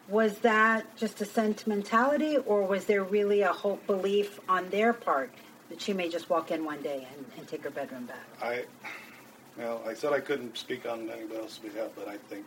Was 0.09 0.39
that 0.41 0.97
just 0.97 1.21
a 1.21 1.25
sentimentality, 1.25 2.37
or 2.39 2.63
was 2.63 2.85
there 2.85 3.03
really 3.03 3.41
a 3.43 3.53
hope 3.53 3.87
belief 3.87 4.39
on 4.49 4.69
their 4.69 4.93
part 4.93 5.33
that 5.71 5.81
she 5.81 5.93
may 5.95 6.11
just 6.11 6.29
walk 6.29 6.51
in 6.51 6.65
one 6.65 6.83
day 6.83 7.07
and, 7.17 7.25
and 7.39 7.49
take 7.49 7.65
her 7.65 7.71
bedroom 7.71 8.07
back? 8.07 8.27
I 8.43 8.65
well, 9.57 9.81
I 9.87 9.95
said 9.95 10.13
I 10.13 10.21
couldn't 10.21 10.57
speak 10.57 10.87
on 10.87 11.09
anybody 11.11 11.41
else's 11.41 11.59
behalf, 11.59 11.91
but 11.97 12.09
I 12.09 12.17
think 12.17 12.45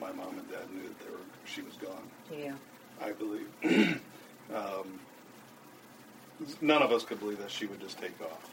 my 0.00 0.10
mom 0.12 0.38
and 0.38 0.50
dad 0.50 0.70
knew 0.74 0.82
that 0.82 0.98
they 1.00 1.10
were, 1.10 1.18
she 1.44 1.62
was 1.62 1.74
gone. 1.74 2.10
Yeah. 2.32 2.54
I 3.02 3.12
believe. 3.12 3.48
um, 4.54 5.00
none 6.60 6.82
of 6.82 6.92
us 6.92 7.04
could 7.04 7.20
believe 7.20 7.38
that 7.38 7.50
she 7.50 7.66
would 7.66 7.80
just 7.80 7.98
take 7.98 8.18
off. 8.22 8.50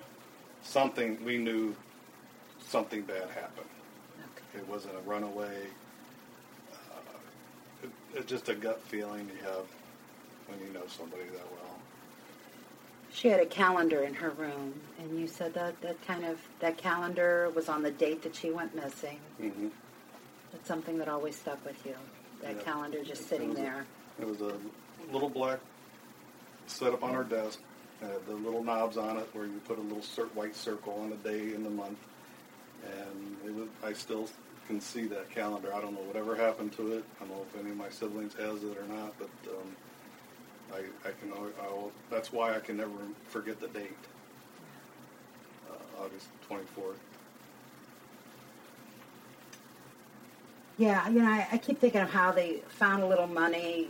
Something 0.64 1.24
we 1.24 1.38
knew, 1.38 1.76
something 2.68 3.02
bad 3.04 3.30
happened. 3.30 3.68
Okay. 4.20 4.60
It 4.60 4.68
wasn't 4.68 4.96
a 4.96 5.02
runaway. 5.10 5.68
Uh, 6.72 7.18
it, 7.84 7.90
it's 8.16 8.26
just 8.30 8.50
a 8.50 8.56
gut 8.56 8.82
feeling 8.84 9.28
you 9.30 9.44
have 9.44 9.66
when 10.48 10.60
you 10.66 10.74
know 10.74 10.84
somebody 10.88 11.24
that 11.24 11.52
well. 11.52 11.80
She 13.12 13.28
had 13.28 13.40
a 13.40 13.46
calendar 13.46 14.02
in 14.04 14.14
her 14.16 14.32
room, 14.32 14.74
and 15.00 15.20
you 15.20 15.28
said 15.28 15.54
that 15.54 15.80
that 15.82 16.02
kind 16.08 16.26
of 16.26 16.40
that 16.60 16.78
calendar 16.78 17.52
was 17.56 17.70
on 17.70 17.84
the 17.84 17.92
date 17.92 18.24
that 18.24 18.36
she 18.36 18.50
went 18.50 18.76
missing. 18.76 19.20
Mm-hmm. 19.42 19.68
It's 20.54 20.68
something 20.68 20.98
that 20.98 21.08
always 21.08 21.36
stuck 21.36 21.64
with 21.66 21.84
you. 21.86 21.96
That 22.42 22.56
Yeah. 22.58 22.64
calendar 22.64 23.04
just 23.04 23.22
It 23.24 23.28
sitting 23.28 23.52
a- 23.52 23.56
there. 23.56 23.86
It 24.20 24.28
was 24.28 24.42
a 24.42 24.54
little 25.12 25.30
black 25.30 25.60
set 26.68 26.94
up 26.94 27.04
on 27.04 27.14
her 27.14 27.24
desk. 27.24 27.60
It 28.02 28.06
had 28.06 28.26
the 28.26 28.34
little 28.34 28.64
knobs 28.64 28.98
on 28.98 29.18
it 29.18 29.30
where 29.34 29.46
you 29.46 29.60
put 29.66 29.78
a 29.78 29.82
little 29.82 30.02
cir- 30.04 30.26
white 30.34 30.56
circle 30.56 31.00
on 31.02 31.10
the 31.10 31.16
day 31.18 31.54
and 31.54 31.66
the 31.66 31.70
month. 31.70 31.98
And 32.86 33.56
was, 33.56 33.68
I 33.84 33.94
still 33.94 34.28
can 34.68 34.80
see 34.80 35.06
that 35.08 35.30
calendar. 35.30 35.74
I 35.74 35.82
don't 35.82 35.94
know 35.94 36.02
whatever 36.02 36.36
happened 36.36 36.72
to 36.74 36.94
it. 36.94 37.04
I 37.18 37.26
don't 37.26 37.36
know 37.36 37.46
if 37.54 37.60
any 37.60 37.72
of 37.72 37.78
my 37.78 37.90
siblings 37.90 38.34
has 38.36 38.64
it 38.64 38.78
or 38.78 38.86
not, 38.94 39.14
but 39.20 39.30
um, 39.50 39.76
I, 40.74 41.08
I 41.08 41.12
can. 41.20 41.32
al- 41.32 41.64
I'll, 41.64 41.92
that's 42.10 42.32
why 42.32 42.56
I 42.56 42.60
can 42.60 42.78
never 42.78 42.92
forget 43.28 43.60
the 43.60 43.68
date. 43.70 43.92
Uh, 45.70 46.04
August 46.04 46.28
twenty 46.48 46.66
fourth. 46.76 47.00
Yeah, 50.78 51.08
you 51.10 51.22
know, 51.22 51.30
I, 51.30 51.48
I 51.52 51.58
keep 51.60 51.80
thinking 51.80 52.02
of 52.02 52.10
how 52.10 52.32
they 52.32 52.62
found 52.68 53.04
a 53.04 53.08
little 53.08 53.28
money 53.28 53.90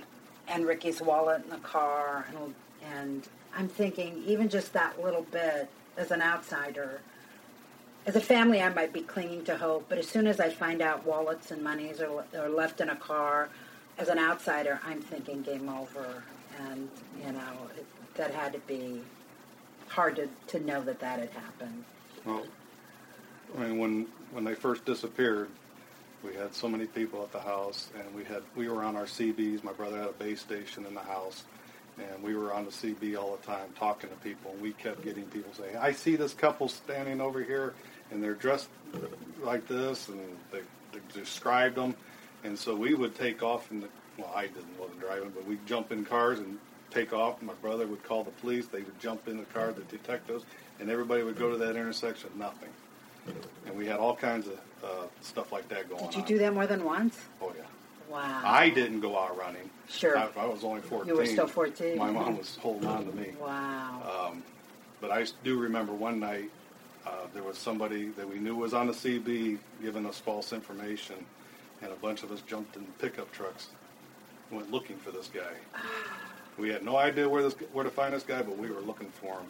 and 0.49 0.65
Ricky's 0.65 1.01
wallet 1.01 1.41
in 1.45 1.49
the 1.49 1.57
car, 1.57 2.25
and, 2.29 2.53
and 2.93 3.27
I'm 3.55 3.69
thinking 3.69 4.21
even 4.25 4.49
just 4.49 4.73
that 4.73 5.01
little 5.01 5.21
bit 5.31 5.69
as 5.95 6.11
an 6.11 6.21
outsider. 6.21 6.99
As 8.05 8.15
a 8.17 8.21
family, 8.21 8.61
I 8.61 8.69
might 8.69 8.91
be 8.91 9.01
clinging 9.01 9.45
to 9.45 9.57
hope, 9.57 9.85
but 9.87 9.97
as 9.97 10.07
soon 10.07 10.27
as 10.27 10.39
I 10.39 10.49
find 10.49 10.81
out 10.81 11.05
wallets 11.05 11.51
and 11.51 11.63
monies 11.63 12.01
are, 12.01 12.25
are 12.37 12.49
left 12.49 12.81
in 12.81 12.89
a 12.89 12.95
car, 12.97 13.49
as 13.97 14.09
an 14.09 14.19
outsider, 14.19 14.79
I'm 14.85 15.01
thinking 15.01 15.41
game 15.41 15.69
over, 15.69 16.23
and 16.59 16.89
you 17.23 17.31
know 17.31 17.69
it, 17.77 17.85
that 18.15 18.31
had 18.31 18.53
to 18.53 18.59
be 18.59 19.01
hard 19.87 20.15
to, 20.17 20.27
to 20.47 20.59
know 20.65 20.81
that 20.81 20.99
that 20.99 21.19
had 21.19 21.29
happened. 21.29 21.85
Well, 22.25 22.43
I 23.57 23.61
mean, 23.61 23.77
when 23.77 24.07
when 24.31 24.43
they 24.43 24.55
first 24.55 24.83
disappeared, 24.83 25.47
we 26.23 26.33
had 26.33 26.53
so 26.53 26.67
many 26.67 26.87
people 26.87 27.21
at 27.23 27.31
the 27.31 27.39
house, 27.39 27.89
and 27.97 28.13
we 28.15 28.23
had 28.23 28.41
we 28.55 28.67
were 28.67 28.83
on 28.83 28.97
our 28.97 29.05
CBs. 29.05 29.63
My 29.63 29.73
brother 29.73 29.97
had 29.97 30.09
a 30.09 30.13
base 30.13 30.41
station 30.41 30.85
in 30.85 30.93
the 30.93 31.01
house, 31.01 31.43
and 31.97 32.21
we 32.23 32.35
were 32.35 32.53
on 32.53 32.65
the 32.65 32.71
CB 32.71 33.17
all 33.17 33.37
the 33.37 33.45
time 33.45 33.69
talking 33.77 34.09
to 34.09 34.15
people. 34.17 34.51
And 34.51 34.61
we 34.61 34.73
kept 34.73 35.03
getting 35.03 35.25
people 35.25 35.53
saying, 35.53 35.77
"I 35.77 35.91
see 35.91 36.15
this 36.15 36.33
couple 36.33 36.67
standing 36.67 37.21
over 37.21 37.43
here, 37.43 37.75
and 38.13 38.23
they're 38.23 38.35
dressed 38.35 38.69
like 39.41 39.67
this," 39.67 40.07
and 40.07 40.19
they, 40.51 40.61
they 40.91 40.99
described 41.13 41.75
them. 41.75 41.95
And 42.43 42.57
so 42.57 42.75
we 42.75 42.93
would 42.93 43.15
take 43.15 43.41
off, 43.43 43.71
and 43.71 43.87
well, 44.17 44.31
I 44.35 44.47
didn't 44.47 44.79
wasn't 44.79 44.99
driving, 44.99 45.31
but 45.31 45.45
we'd 45.45 45.65
jump 45.65 45.91
in 45.91 46.05
cars 46.05 46.39
and 46.39 46.57
take 46.91 47.13
off. 47.13 47.41
My 47.41 47.53
brother 47.55 47.87
would 47.87 48.03
call 48.03 48.23
the 48.23 48.31
police. 48.31 48.67
They 48.67 48.81
would 48.81 48.99
jump 48.99 49.27
in 49.27 49.37
the 49.37 49.45
car, 49.45 49.71
the 49.71 49.81
detectives, 49.83 50.45
and 50.79 50.89
everybody 50.89 51.23
would 51.23 51.37
go 51.37 51.49
to 51.49 51.57
that 51.57 51.75
intersection. 51.75 52.29
Nothing. 52.37 52.69
And 53.65 53.77
we 53.77 53.85
had 53.85 53.99
all 53.99 54.15
kinds 54.15 54.47
of 54.47 54.59
uh, 54.83 54.87
stuff 55.21 55.51
like 55.51 55.67
that 55.69 55.89
going 55.89 56.03
on. 56.03 56.09
Did 56.09 56.17
you 56.17 56.25
do 56.25 56.37
that 56.39 56.53
more 56.53 56.67
than 56.67 56.83
once? 56.83 57.17
Oh 57.41 57.51
yeah. 57.55 57.63
Wow. 58.09 58.41
I 58.45 58.69
didn't 58.69 58.99
go 58.99 59.17
out 59.17 59.37
running. 59.37 59.69
Sure. 59.89 60.17
I, 60.17 60.27
I 60.37 60.45
was 60.45 60.63
only 60.63 60.81
14. 60.81 61.07
You 61.07 61.17
were 61.17 61.25
still 61.25 61.47
14. 61.47 61.97
My 61.97 62.11
mom 62.11 62.37
was 62.37 62.57
holding 62.57 62.87
on 62.87 63.05
to 63.05 63.15
me. 63.15 63.31
Wow. 63.41 64.29
Um, 64.29 64.43
but 65.01 65.09
I 65.09 65.25
do 65.43 65.57
remember 65.57 65.93
one 65.93 66.19
night 66.19 66.51
uh, 67.05 67.11
there 67.33 67.43
was 67.43 67.57
somebody 67.57 68.09
that 68.09 68.27
we 68.27 68.39
knew 68.39 68.55
was 68.55 68.73
on 68.73 68.87
the 68.87 68.93
CB 68.93 69.57
giving 69.81 70.05
us 70.05 70.19
false 70.19 70.53
information, 70.53 71.15
and 71.81 71.91
a 71.91 71.95
bunch 71.95 72.23
of 72.23 72.31
us 72.31 72.41
jumped 72.41 72.75
in 72.75 72.85
pickup 72.99 73.31
trucks, 73.31 73.69
and 74.49 74.59
went 74.59 74.71
looking 74.71 74.97
for 74.97 75.11
this 75.11 75.27
guy. 75.27 75.53
we 76.57 76.69
had 76.69 76.83
no 76.83 76.97
idea 76.97 77.27
where 77.27 77.43
this 77.43 77.53
where 77.73 77.83
to 77.83 77.89
find 77.89 78.13
this 78.13 78.23
guy, 78.23 78.41
but 78.41 78.57
we 78.57 78.69
were 78.69 78.81
looking 78.81 79.09
for 79.09 79.33
him, 79.33 79.47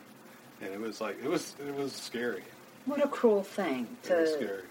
and 0.62 0.74
it 0.74 0.80
was 0.80 1.00
like 1.02 1.18
it 1.24 1.30
was 1.30 1.56
it 1.66 1.76
was 1.76 1.94
scary. 1.94 2.44
What 2.86 3.04
a 3.04 3.08
cruel 3.08 3.44
thing 3.44 3.88
It 4.04 4.12
was 4.12 4.34
scary. 4.34 4.64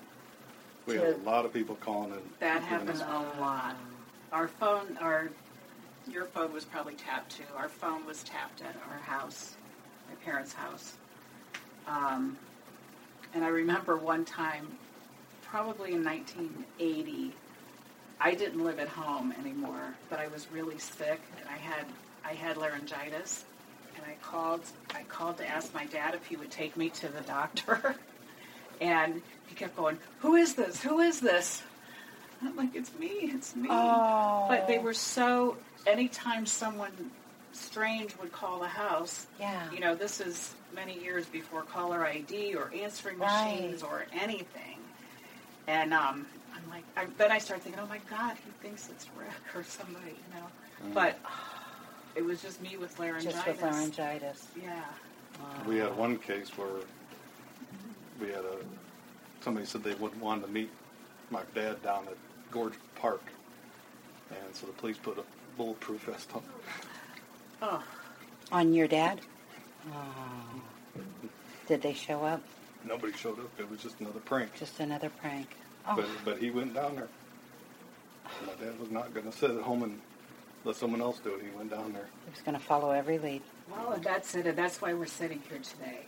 We 0.87 0.95
to- 0.95 1.01
had 1.01 1.15
a 1.15 1.19
lot 1.19 1.45
of 1.45 1.53
people 1.53 1.77
calling 1.77 2.13
in. 2.13 2.21
That 2.41 2.63
giving 2.63 2.69
happens 2.69 3.01
a 3.01 3.41
lot. 3.41 3.77
Our 4.33 4.49
phone, 4.49 4.99
our 5.01 5.31
your 6.11 6.25
phone 6.25 6.53
was 6.53 6.65
probably 6.65 6.95
tapped 6.95 7.37
too. 7.37 7.45
Our 7.57 7.69
phone 7.69 8.05
was 8.07 8.25
tapped 8.25 8.61
at 8.63 8.75
our 8.91 8.99
house, 8.99 9.55
my 10.09 10.17
parents' 10.17 10.53
house. 10.53 10.97
Um, 11.87 12.37
and 13.35 13.45
I 13.45 13.49
remember 13.49 13.97
one 13.97 14.25
time, 14.25 14.69
probably 15.43 15.93
in 15.93 16.05
1980, 16.05 17.33
I 18.21 18.35
didn't 18.35 18.65
live 18.65 18.79
at 18.79 18.89
home 18.89 19.35
anymore, 19.39 19.95
but 20.09 20.21
I 20.21 20.29
was 20.29 20.47
really 20.53 20.79
sick 20.79 21.21
and 21.41 21.49
I 21.49 21.57
had 21.57 21.87
I 22.25 22.35
had 22.35 22.57
laryngitis, 22.57 23.45
and 23.97 24.05
I 24.07 24.15
called 24.23 24.63
I 24.95 25.03
called 25.05 25.39
to 25.39 25.49
ask 25.49 25.75
my 25.75 25.87
dad 25.87 26.15
if 26.15 26.25
he 26.27 26.37
would 26.37 26.51
take 26.51 26.77
me 26.77 26.89
to 26.91 27.09
the 27.09 27.21
doctor, 27.23 27.97
and 28.81 29.21
he 29.47 29.55
kept 29.55 29.77
going, 29.77 29.99
"Who 30.21 30.37
is 30.37 30.55
this? 30.55 30.81
Who 30.83 31.01
is 31.01 31.21
this?" 31.21 31.63
I'm 32.43 32.57
like, 32.57 32.75
"It's 32.75 32.97
me, 32.99 33.31
it's 33.35 33.57
me." 33.57 33.69
Oh. 33.71 34.47
But 34.49 34.69
they 34.69 34.79
were 34.79 34.95
so. 34.95 35.57
Anytime 35.85 36.47
someone 36.47 36.93
strange 37.53 38.17
would 38.19 38.33
call 38.33 38.59
the 38.61 38.67
house, 38.69 39.27
Yeah. 39.39 39.71
you 39.71 39.81
know, 39.81 39.95
this 39.95 40.21
is 40.21 40.55
many 40.75 40.99
years 40.99 41.27
before 41.27 41.63
caller 41.63 42.05
ID 42.07 42.55
or 42.55 42.71
answering 42.75 43.19
Right. 43.19 43.55
machines 43.61 43.83
or 43.83 44.07
anything. 44.13 44.79
And 45.67 45.93
um, 45.95 46.27
I'm 46.55 46.69
like, 46.71 46.85
I, 46.97 47.07
then 47.19 47.31
I 47.31 47.39
start 47.39 47.63
thinking, 47.63 47.81
oh 47.83 47.87
my 47.87 48.01
God, 48.11 48.37
he 48.45 48.51
thinks 48.63 48.89
it's 48.89 49.07
Rick 49.17 49.29
or 49.55 49.63
somebody, 49.63 50.11
you 50.13 50.41
know. 50.41 50.47
But 50.95 51.19
it 52.17 52.25
was 52.25 52.43
just 52.43 52.61
me 52.63 52.77
with 52.77 52.99
laryngitis. 52.99 53.35
Just 53.35 53.47
with 53.47 53.63
laryngitis. 53.63 54.49
Yeah. 54.61 54.83
We 55.67 55.79
had 55.79 55.97
one 55.97 56.19
case 56.19 56.51
where 56.59 56.69
we 58.21 58.29
had 58.29 58.45
a 58.45 58.59
somebody 59.43 59.67
said 59.67 59.83
they 59.83 59.95
wouldn't 59.95 60.23
want 60.23 60.45
to 60.45 60.51
meet 60.51 60.71
my 61.31 61.41
dad 61.55 61.83
down 61.83 62.07
at 62.07 62.17
Gorge 62.53 62.75
Park, 62.95 63.23
and 64.31 64.55
so 64.55 64.67
the 64.67 64.73
police 64.73 64.99
put 64.99 65.19
a 65.19 65.25
bulletproof 65.57 66.03
vest 66.03 66.31
on. 66.35 66.43
Oh, 67.63 67.83
On 68.51 68.73
your 68.73 68.89
dad? 68.89 69.21
Oh. 69.93 70.63
Did 71.69 71.81
they 71.81 71.95
show 71.95 72.25
up? 72.25 72.43
Nobody 72.85 73.13
showed 73.13 73.39
up. 73.39 73.49
It 73.59 73.71
was 73.71 73.81
just 73.81 74.01
another 74.01 74.19
prank. 74.21 74.53
Just 74.59 74.81
another 74.81 75.09
prank. 75.09 75.47
Oh. 75.87 75.95
But 75.97 76.07
but 76.25 76.39
he 76.39 76.51
went 76.51 76.75
down 76.75 76.97
there. 76.97 77.09
My 78.47 78.55
dad 78.65 78.79
was 78.81 78.91
not 78.91 79.15
going 79.15 79.31
to 79.31 79.37
sit 79.37 79.51
at 79.51 79.63
home 79.63 79.85
and 79.85 80.01
let 80.65 80.75
someone 80.75 81.01
else 81.01 81.21
do 81.21 81.35
it. 81.35 81.43
He 81.43 81.57
went 81.57 81.71
down 81.71 81.93
there. 81.93 82.09
He 82.25 82.31
was 82.31 82.41
going 82.41 82.59
to 82.59 82.65
follow 82.65 82.91
every 82.91 83.19
lead. 83.19 83.43
well, 83.71 83.99
that's 84.03 84.35
it. 84.35 84.47
And 84.47 84.59
that's 84.59 84.81
why 84.81 84.93
we're 84.95 85.07
sitting 85.07 85.41
here 85.49 85.59
today. 85.59 86.01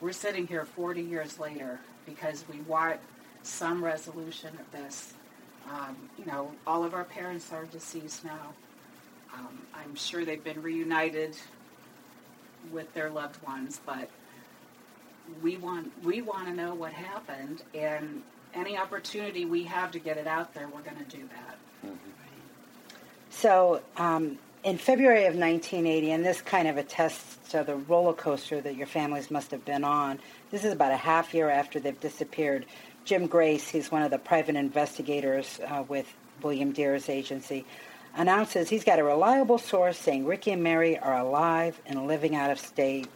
We're 0.00 0.12
sitting 0.12 0.46
here 0.46 0.64
40 0.64 1.02
years 1.02 1.38
later 1.38 1.80
because 2.06 2.44
we 2.48 2.60
want 2.62 3.00
some 3.42 3.84
resolution 3.84 4.50
of 4.58 4.70
this. 4.70 5.14
Um, 5.70 5.96
you 6.18 6.26
know, 6.26 6.52
all 6.66 6.84
of 6.84 6.94
our 6.94 7.04
parents 7.04 7.52
are 7.52 7.64
deceased 7.64 8.24
now. 8.24 8.54
Um, 9.34 9.58
I'm 9.74 9.94
sure 9.94 10.24
they've 10.24 10.42
been 10.42 10.62
reunited 10.62 11.36
with 12.72 12.92
their 12.94 13.10
loved 13.10 13.42
ones, 13.42 13.80
but 13.84 14.08
we 15.42 15.56
want 15.56 15.92
we 16.04 16.22
want 16.22 16.48
to 16.48 16.54
know 16.54 16.74
what 16.74 16.92
happened, 16.92 17.62
and 17.74 18.22
any 18.54 18.76
opportunity 18.76 19.44
we 19.44 19.64
have 19.64 19.92
to 19.92 19.98
get 19.98 20.16
it 20.16 20.26
out 20.26 20.54
there, 20.54 20.68
we're 20.68 20.82
going 20.82 20.98
to 21.04 21.16
do 21.16 21.28
that. 21.28 21.58
So, 23.30 23.80
um, 23.96 24.38
in 24.64 24.76
February 24.76 25.24
of 25.26 25.34
1980, 25.34 26.10
and 26.10 26.24
this 26.24 26.42
kind 26.42 26.68
of 26.68 26.76
attests 26.76 27.38
to 27.50 27.64
the 27.64 27.76
roller 27.76 28.12
coaster 28.12 28.60
that 28.60 28.76
your 28.76 28.86
families 28.86 29.30
must 29.30 29.50
have 29.50 29.64
been 29.64 29.84
on. 29.84 30.18
This 30.50 30.64
is 30.64 30.72
about 30.72 30.92
a 30.92 30.96
half 30.96 31.32
year 31.32 31.48
after 31.48 31.80
they've 31.80 31.98
disappeared. 31.98 32.66
Jim 33.04 33.26
Grace, 33.26 33.68
he's 33.68 33.90
one 33.90 34.02
of 34.02 34.10
the 34.10 34.18
private 34.18 34.56
investigators 34.56 35.60
uh, 35.66 35.84
with 35.88 36.12
William 36.42 36.72
Dear's 36.72 37.08
agency, 37.08 37.64
announces 38.16 38.68
he's 38.68 38.84
got 38.84 38.98
a 38.98 39.04
reliable 39.04 39.58
source 39.58 39.96
saying 39.98 40.24
Ricky 40.26 40.50
and 40.52 40.62
Mary 40.62 40.98
are 40.98 41.18
alive 41.18 41.80
and 41.86 42.06
living 42.06 42.34
out 42.34 42.50
of 42.50 42.58
state. 42.58 43.08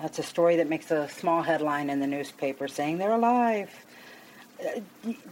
That's 0.00 0.18
a 0.18 0.22
story 0.22 0.56
that 0.56 0.68
makes 0.68 0.90
a 0.90 1.08
small 1.08 1.42
headline 1.42 1.88
in 1.90 2.00
the 2.00 2.06
newspaper 2.06 2.66
saying 2.68 2.98
they're 2.98 3.12
alive. 3.12 3.70
Uh, 4.60 4.80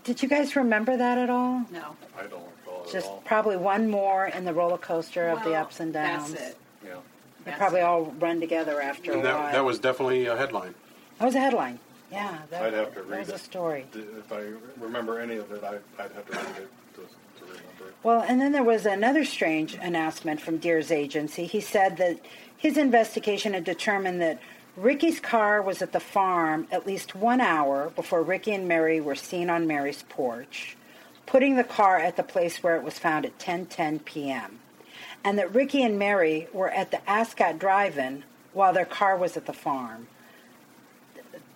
did 0.05 0.23
you 0.23 0.29
guys 0.29 0.57
remember 0.57 0.97
that 0.97 1.19
at 1.19 1.31
all? 1.31 1.65
No, 1.73 1.97
I 2.19 2.23
don't 2.27 2.43
recall 2.65 2.85
Just 2.91 3.07
at 3.07 3.13
all. 3.13 3.23
probably 3.25 3.57
one 3.57 3.91
more 3.91 4.27
in 4.27 4.45
the 4.45 4.53
roller 4.53 4.79
coaster 4.79 5.29
of 5.29 5.43
the 5.45 5.55
ups 5.55 5.81
and 5.81 5.93
downs. 5.93 6.33
That's 6.33 6.51
it. 6.51 6.57
Yeah. 6.85 6.95
They 7.45 7.51
That's 7.51 7.59
probably 7.59 7.81
it. 7.81 7.85
all 7.85 8.05
run 8.21 8.41
together 8.41 8.81
after 8.81 9.13
a 9.13 9.15
And 9.15 9.23
while. 9.25 9.39
that, 9.43 9.53
that 9.53 9.65
was 9.65 9.79
definitely 9.79 10.27
a 10.27 10.37
headline. 10.37 10.75
That 11.19 11.27
was 11.27 11.35
a 11.35 11.41
headline. 11.41 11.79
Yeah, 12.11 12.39
that, 12.51 12.63
I'd 12.63 12.73
have 12.75 12.89
to 12.91 13.01
that 13.01 13.07
read 13.09 13.19
was 13.21 13.29
it. 13.31 13.35
a 13.37 13.39
story. 13.39 13.87
If 13.95 14.33
I 14.33 14.45
remember 14.79 15.19
any 15.19 15.37
of 15.37 15.51
it, 15.51 15.65
I, 15.65 15.77
I'd 16.03 16.13
have 16.13 16.27
to 16.31 16.37
read 16.37 16.57
it 16.59 16.69
to, 16.95 17.01
to 17.01 17.45
remember 17.45 17.89
it. 17.89 17.92
Well, 18.03 18.25
and 18.27 18.41
then 18.41 18.53
there 18.53 18.65
was 18.65 18.85
another 18.85 19.25
strange 19.25 19.75
announcement 19.75 20.41
from 20.41 20.59
Dear's 20.59 20.91
agency. 20.91 21.47
He 21.47 21.61
said 21.61 21.99
that 21.99 22.19
his 22.57 22.77
investigation 22.77 23.53
had 23.55 23.65
determined 23.65 24.21
that 24.21 24.41
Ricky's 24.77 25.21
car 25.21 25.63
was 25.63 25.83
at 25.83 25.93
the 25.93 26.01
farm 26.01 26.67
at 26.73 26.87
least 26.87 27.15
one 27.15 27.41
hour 27.41 27.91
before 27.91 28.23
Ricky 28.23 28.53
and 28.53 28.67
Mary 28.67 29.01
were 29.01 29.15
seen 29.15 29.51
on 29.51 29.67
Mary's 29.67 30.03
porch, 30.09 30.77
putting 31.27 31.57
the 31.57 31.65
car 31.65 31.99
at 31.99 32.17
the 32.17 32.23
place 32.23 32.63
where 32.63 32.77
it 32.77 32.83
was 32.83 32.99
found 32.99 33.25
at 33.27 33.39
10:10 33.39 34.05
p.m. 34.05 34.59
And 35.23 35.39
that 35.39 35.55
Ricky 35.55 35.83
and 35.85 35.99
Mary 35.99 36.49
were 36.53 36.71
at 36.71 36.91
the 36.91 37.09
Ascot 37.09 37.59
Drive-In 37.59 38.25
while 38.53 38.73
their 38.73 38.85
car 38.87 39.17
was 39.17 39.37
at 39.37 39.47
the 39.47 39.53
farm. 39.53 40.09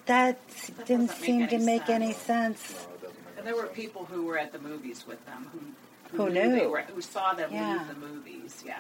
That, 0.06 0.38
That 0.46 0.86
didn't 0.86 1.06
doesn't 1.06 1.08
make 1.08 1.10
seem 1.18 1.48
to 1.48 1.54
any 1.56 1.64
make 1.64 1.88
any 1.88 2.12
sense. 2.12 2.60
sense. 2.60 2.86
No, 2.86 2.94
it 2.94 3.02
make 3.02 3.12
And 3.38 3.38
any 3.38 3.44
there 3.46 3.56
were 3.56 3.68
people 3.68 4.04
who 4.04 4.24
were 4.26 4.38
at 4.38 4.52
the 4.52 4.58
movies 4.60 5.04
with 5.08 5.24
them 5.26 5.48
who 5.52 5.60
Who 6.16 6.30
They 6.30 6.48
knew. 6.48 6.68
were, 6.70 6.80
who 6.82 7.00
saw 7.00 7.34
them 7.34 7.50
Yeah. 7.52 7.78
leave 7.78 7.88
the 7.88 7.94
movies. 8.06 8.62
Yeah. 8.66 8.78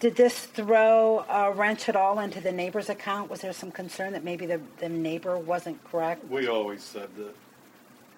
Did 0.00 0.16
this 0.16 0.44
throw 0.46 1.24
a 1.28 1.52
wrench 1.52 1.88
at 1.88 1.96
all 1.96 2.18
into 2.18 2.40
the 2.40 2.52
neighbor's 2.52 2.88
account? 2.90 3.30
Was 3.30 3.40
there 3.40 3.52
some 3.52 3.70
concern 3.70 4.12
that 4.12 4.24
maybe 4.24 4.44
the, 4.44 4.60
the 4.78 4.88
neighbor 4.88 5.38
wasn't 5.38 5.82
correct? 5.84 6.28
We 6.28 6.48
always 6.48 6.82
said 6.82 7.08
that 7.16 7.34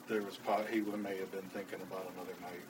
there 0.09 0.23
was, 0.23 0.37
po- 0.39 0.65
he 0.71 0.81
may 0.81 1.17
have 1.19 1.31
been 1.31 1.49
thinking 1.55 1.81
about 1.83 2.11
another 2.17 2.35
night. 2.41 2.61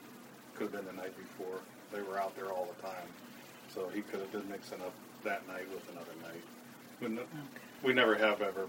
Could 0.56 0.72
have 0.72 0.72
been 0.72 0.96
the 0.96 1.00
night 1.00 1.14
before. 1.16 1.60
They 1.92 2.02
were 2.02 2.18
out 2.18 2.36
there 2.36 2.50
all 2.50 2.66
the 2.76 2.82
time. 2.86 3.06
So 3.72 3.88
he 3.88 4.02
could 4.02 4.20
have 4.20 4.32
been 4.32 4.48
mixing 4.50 4.80
up 4.82 4.92
that 5.24 5.46
night 5.48 5.66
with 5.72 5.88
another 5.90 6.12
night. 6.22 6.42
We, 7.00 7.08
ne- 7.08 7.28
we 7.82 7.92
never 7.94 8.14
have 8.16 8.42
ever 8.42 8.66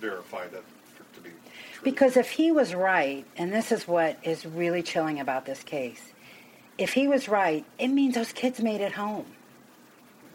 verified 0.00 0.50
that 0.52 0.62
for, 0.64 0.81
to 1.14 1.20
be 1.20 1.30
true. 1.30 1.38
Because 1.82 2.16
if 2.16 2.30
he 2.30 2.52
was 2.52 2.74
right, 2.74 3.24
and 3.36 3.52
this 3.52 3.72
is 3.72 3.86
what 3.88 4.18
is 4.22 4.46
really 4.46 4.82
chilling 4.82 5.20
about 5.20 5.46
this 5.46 5.62
case, 5.62 6.00
if 6.78 6.92
he 6.92 7.08
was 7.08 7.28
right, 7.28 7.64
it 7.78 7.88
means 7.88 8.14
those 8.14 8.32
kids 8.32 8.60
made 8.60 8.80
it 8.80 8.92
home. 8.92 9.26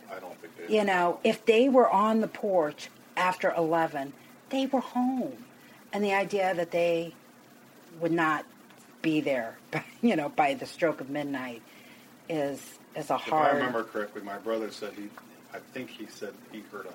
I 0.10 0.20
don't 0.20 0.40
think 0.40 0.54
they 0.58 0.76
You 0.76 0.84
know, 0.84 1.20
if 1.24 1.46
they 1.46 1.70
were 1.70 1.90
on 1.90 2.22
the 2.22 2.28
porch 2.28 2.90
after 3.16 3.54
11, 3.56 4.14
they 4.50 4.66
were 4.66 4.80
home. 4.80 5.46
And 5.92 6.04
the 6.04 6.14
idea 6.14 6.54
that 6.54 6.72
they 6.72 7.14
would 8.00 8.12
not 8.12 8.46
be 9.02 9.22
there, 9.22 9.58
you 10.02 10.16
know, 10.16 10.30
by 10.30 10.54
the 10.54 10.66
stroke 10.66 11.02
of 11.02 11.10
midnight 11.10 11.62
is 12.30 12.62
is 12.96 13.10
a 13.10 13.18
hard. 13.18 13.48
If 13.48 13.54
I 13.54 13.58
remember 13.58 13.84
correctly, 13.84 14.22
my 14.22 14.38
brother 14.38 14.72
said 14.72 14.94
he, 14.94 15.10
I 15.54 15.60
think 15.74 15.90
he 15.90 16.08
said 16.08 16.34
he 16.52 16.64
heard 16.72 16.88
a, 16.88 16.94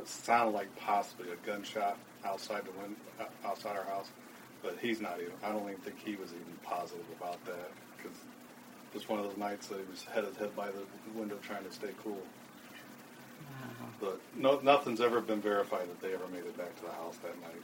it 0.00 0.08
sounded 0.08 0.52
like 0.52 0.74
possibly 0.76 1.30
a 1.30 1.46
gunshot 1.46 1.98
outside 2.24 2.64
the 2.64 2.72
wind, 2.80 2.96
uh, 3.20 3.24
outside 3.46 3.76
our 3.76 3.84
house, 3.84 4.08
but 4.62 4.76
he's 4.80 5.00
not 5.00 5.20
even. 5.20 5.32
I 5.44 5.50
don't 5.50 5.62
even 5.68 5.80
think 5.80 5.96
he 6.04 6.16
was 6.16 6.30
even 6.30 6.58
positive 6.62 7.04
about 7.18 7.44
that 7.46 7.70
because 7.96 8.16
it's 8.94 9.08
one 9.08 9.20
of 9.20 9.26
those 9.26 9.36
nights 9.36 9.68
that 9.68 9.78
he 9.78 9.84
was 9.90 10.04
had 10.04 10.24
his 10.24 10.36
head 10.36 10.54
by 10.56 10.68
the 10.68 10.82
window 11.14 11.38
trying 11.42 11.64
to 11.64 11.72
stay 11.72 11.90
cool. 12.02 12.22
But 14.00 14.20
no, 14.36 14.60
nothing's 14.62 15.00
ever 15.00 15.20
been 15.20 15.40
verified 15.42 15.88
that 15.88 16.00
they 16.00 16.14
ever 16.14 16.26
made 16.28 16.44
it 16.44 16.56
back 16.56 16.74
to 16.76 16.82
the 16.82 16.92
house 16.92 17.16
that 17.18 17.38
night. 17.42 17.62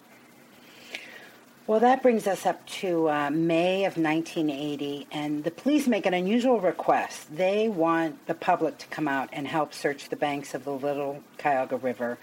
Well, 1.68 1.80
that 1.80 2.00
brings 2.00 2.28
us 2.28 2.46
up 2.46 2.64
to 2.78 3.10
uh, 3.10 3.30
May 3.30 3.86
of 3.86 3.96
1980, 3.96 5.08
and 5.10 5.42
the 5.42 5.50
police 5.50 5.88
make 5.88 6.06
an 6.06 6.14
unusual 6.14 6.60
request. 6.60 7.34
They 7.34 7.68
want 7.68 8.24
the 8.28 8.34
public 8.34 8.78
to 8.78 8.86
come 8.86 9.08
out 9.08 9.30
and 9.32 9.48
help 9.48 9.74
search 9.74 10.08
the 10.08 10.14
banks 10.14 10.54
of 10.54 10.62
the 10.62 10.70
Little 10.70 11.24
Cuyahoga 11.38 11.78
River. 11.78 12.18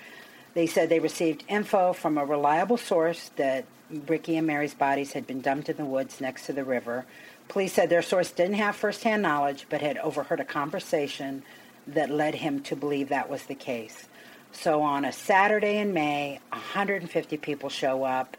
They 0.54 0.66
said 0.66 0.88
they 0.88 1.02
received 1.02 1.44
info 1.50 1.92
from 1.92 2.18
a 2.18 2.24
reliable 2.24 2.78
source 2.78 3.32
that 3.36 3.66
Ricky 4.08 4.38
and 4.38 4.48
Mary's 4.48 4.76
bodies 4.76 5.12
had 5.12 5.28
been 5.28 5.42
dumped 5.42 5.68
in 5.68 5.76
the 5.76 5.84
woods 5.84 6.22
next 6.22 6.46
to 6.46 6.54
the 6.54 6.64
river. 6.64 7.06
Police 7.50 7.74
said 7.74 7.90
their 7.90 8.02
source 8.02 8.32
didn't 8.32 8.56
have 8.56 8.78
firsthand 8.78 9.24
knowledge, 9.24 9.66
but 9.70 9.82
had 9.82 9.98
overheard 9.98 10.40
a 10.40 10.46
conversation 10.46 11.44
that 11.88 12.10
led 12.10 12.36
him 12.36 12.62
to 12.62 12.78
believe 12.78 13.10
that 13.10 13.30
was 13.30 13.44
the 13.44 13.56
case. 13.56 14.08
So 14.54 14.82
on 14.84 15.04
a 15.04 15.12
Saturday 15.12 15.80
in 15.80 15.94
May, 15.94 16.40
150 16.52 17.36
people 17.38 17.68
show 17.68 18.06
up. 18.06 18.38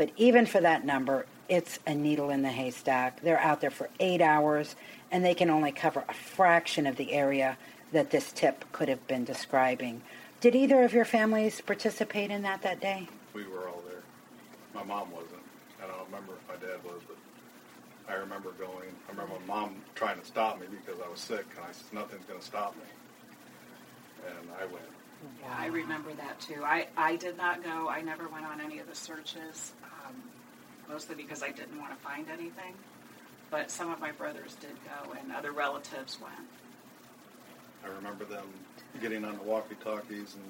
But 0.00 0.12
even 0.16 0.46
for 0.46 0.62
that 0.62 0.86
number, 0.86 1.26
it's 1.46 1.78
a 1.86 1.92
needle 1.92 2.30
in 2.30 2.40
the 2.40 2.48
haystack. 2.48 3.20
They're 3.20 3.38
out 3.38 3.60
there 3.60 3.70
for 3.70 3.90
eight 4.00 4.22
hours, 4.22 4.74
and 5.10 5.22
they 5.22 5.34
can 5.34 5.50
only 5.50 5.72
cover 5.72 6.06
a 6.08 6.14
fraction 6.14 6.86
of 6.86 6.96
the 6.96 7.12
area 7.12 7.58
that 7.92 8.08
this 8.08 8.32
tip 8.32 8.64
could 8.72 8.88
have 8.88 9.06
been 9.06 9.26
describing. 9.26 10.00
Did 10.40 10.56
either 10.56 10.84
of 10.84 10.94
your 10.94 11.04
families 11.04 11.60
participate 11.60 12.30
in 12.30 12.40
that 12.44 12.62
that 12.62 12.80
day? 12.80 13.10
We 13.34 13.46
were 13.46 13.68
all 13.68 13.82
there. 13.90 14.00
My 14.72 14.84
mom 14.84 15.10
wasn't. 15.10 15.42
I 15.84 15.86
don't 15.86 16.06
remember 16.06 16.32
if 16.32 16.48
my 16.48 16.66
dad 16.66 16.82
was, 16.82 17.02
but 17.06 17.18
I 18.08 18.16
remember 18.16 18.52
going. 18.52 18.88
I 19.06 19.10
remember 19.10 19.34
my 19.46 19.54
mom 19.54 19.82
trying 19.94 20.18
to 20.18 20.24
stop 20.24 20.58
me 20.58 20.66
because 20.70 20.98
I 21.06 21.10
was 21.10 21.20
sick, 21.20 21.44
and 21.56 21.66
I 21.66 21.72
said, 21.72 21.92
nothing's 21.92 22.24
going 22.24 22.40
to 22.40 22.46
stop 22.46 22.74
me. 22.74 22.88
And 24.26 24.48
I 24.58 24.64
went. 24.64 24.99
Yeah, 25.42 25.54
I 25.58 25.66
remember 25.66 26.12
that 26.14 26.40
too. 26.40 26.62
I, 26.64 26.86
I 26.96 27.16
did 27.16 27.36
not 27.36 27.62
go. 27.62 27.88
I 27.88 28.00
never 28.00 28.28
went 28.28 28.46
on 28.46 28.60
any 28.60 28.78
of 28.78 28.88
the 28.88 28.94
searches, 28.94 29.72
um, 29.84 30.14
mostly 30.88 31.14
because 31.14 31.42
I 31.42 31.50
didn't 31.50 31.78
want 31.78 31.90
to 31.90 31.98
find 31.98 32.28
anything. 32.30 32.74
But 33.50 33.70
some 33.70 33.90
of 33.90 34.00
my 34.00 34.12
brothers 34.12 34.56
did 34.60 34.76
go, 34.84 35.12
and 35.12 35.32
other 35.32 35.52
relatives 35.52 36.18
went. 36.20 36.48
I 37.84 37.88
remember 37.88 38.24
them 38.24 38.46
getting 39.00 39.24
on 39.24 39.36
the 39.36 39.42
walkie-talkies 39.42 40.34
and 40.34 40.44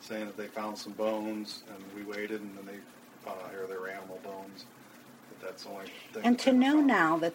saying 0.00 0.26
that 0.26 0.36
they 0.36 0.46
found 0.46 0.76
some 0.76 0.92
bones, 0.92 1.62
and 1.68 1.82
we 1.96 2.02
waited, 2.10 2.40
and 2.40 2.56
then 2.56 2.66
they 2.66 2.78
found 3.24 3.40
out 3.42 3.50
here 3.50 3.66
they 3.68 3.76
were 3.76 3.88
animal 3.88 4.20
bones. 4.22 4.66
But 5.30 5.48
that's 5.48 5.64
the 5.64 5.70
only 5.70 5.86
thing. 6.12 6.22
And 6.24 6.38
to 6.40 6.52
know 6.52 6.74
found. 6.74 6.86
now 6.86 7.18
that 7.18 7.34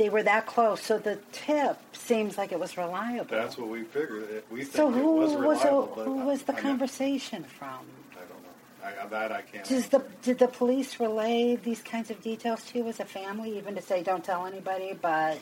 they 0.00 0.08
were 0.08 0.22
that 0.22 0.46
close, 0.46 0.80
so 0.80 0.96
the 0.96 1.18
tip 1.30 1.76
seems 1.92 2.38
like 2.38 2.52
it 2.52 2.58
was 2.58 2.78
reliable. 2.78 3.26
That's 3.28 3.58
what 3.58 3.68
we 3.68 3.82
figured. 3.84 4.42
We 4.50 4.60
think 4.64 4.72
so 4.74 4.88
it 4.88 4.94
who 4.94 5.16
was 5.16 5.34
reliable, 5.34 5.86
the, 5.88 5.94
but 5.94 6.04
who 6.06 6.14
was 6.24 6.42
the 6.44 6.54
I, 6.56 6.60
conversation 6.60 7.44
from? 7.44 7.80
I 8.12 8.20
don't 8.20 8.96
know. 8.96 9.02
I, 9.04 9.06
that 9.08 9.30
I 9.30 9.42
can't. 9.42 9.62
Does 9.68 9.88
the 9.90 10.02
did 10.22 10.38
the 10.38 10.48
police 10.48 10.98
relay 10.98 11.56
these 11.56 11.82
kinds 11.82 12.10
of 12.10 12.22
details 12.22 12.64
to 12.68 12.78
you 12.78 12.88
as 12.88 12.98
a 12.98 13.04
family, 13.04 13.58
even 13.58 13.74
to 13.74 13.82
say 13.82 14.02
don't 14.02 14.24
tell 14.24 14.46
anybody? 14.46 14.98
But 14.98 15.36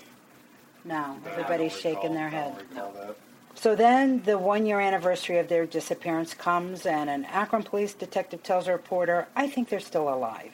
no, 0.84 0.96
I 1.24 1.30
everybody's 1.30 1.76
recall- 1.76 1.92
shaking 2.02 2.14
their 2.14 2.28
head. 2.28 2.56
that. 2.74 3.16
So 3.54 3.76
then 3.76 4.22
the 4.24 4.38
one 4.38 4.66
year 4.66 4.80
anniversary 4.80 5.38
of 5.38 5.46
their 5.48 5.66
disappearance 5.66 6.34
comes, 6.34 6.84
and 6.84 7.08
an 7.08 7.26
Akron 7.26 7.62
police 7.62 7.94
detective 7.94 8.42
tells 8.42 8.66
a 8.66 8.72
reporter, 8.72 9.28
I 9.36 9.46
think 9.46 9.68
they're 9.68 9.78
still 9.78 10.12
alive. 10.12 10.50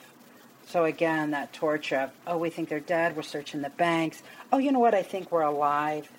So 0.67 0.85
again, 0.85 1.31
that 1.33 1.53
torture 1.53 1.97
of, 1.97 2.11
oh, 2.27 2.39
we 2.39 2.51
think 2.51 2.69
they're 2.69 2.81
dead, 2.81 3.17
we're 3.17 3.23
searching 3.23 3.63
the 3.63 3.71
banks. 3.71 4.23
Oh, 4.53 4.59
you 4.59 4.73
know 4.73 4.79
what, 4.81 4.95
I 4.95 5.03
think 5.03 5.31
we're 5.31 5.43
alive. 5.43 6.11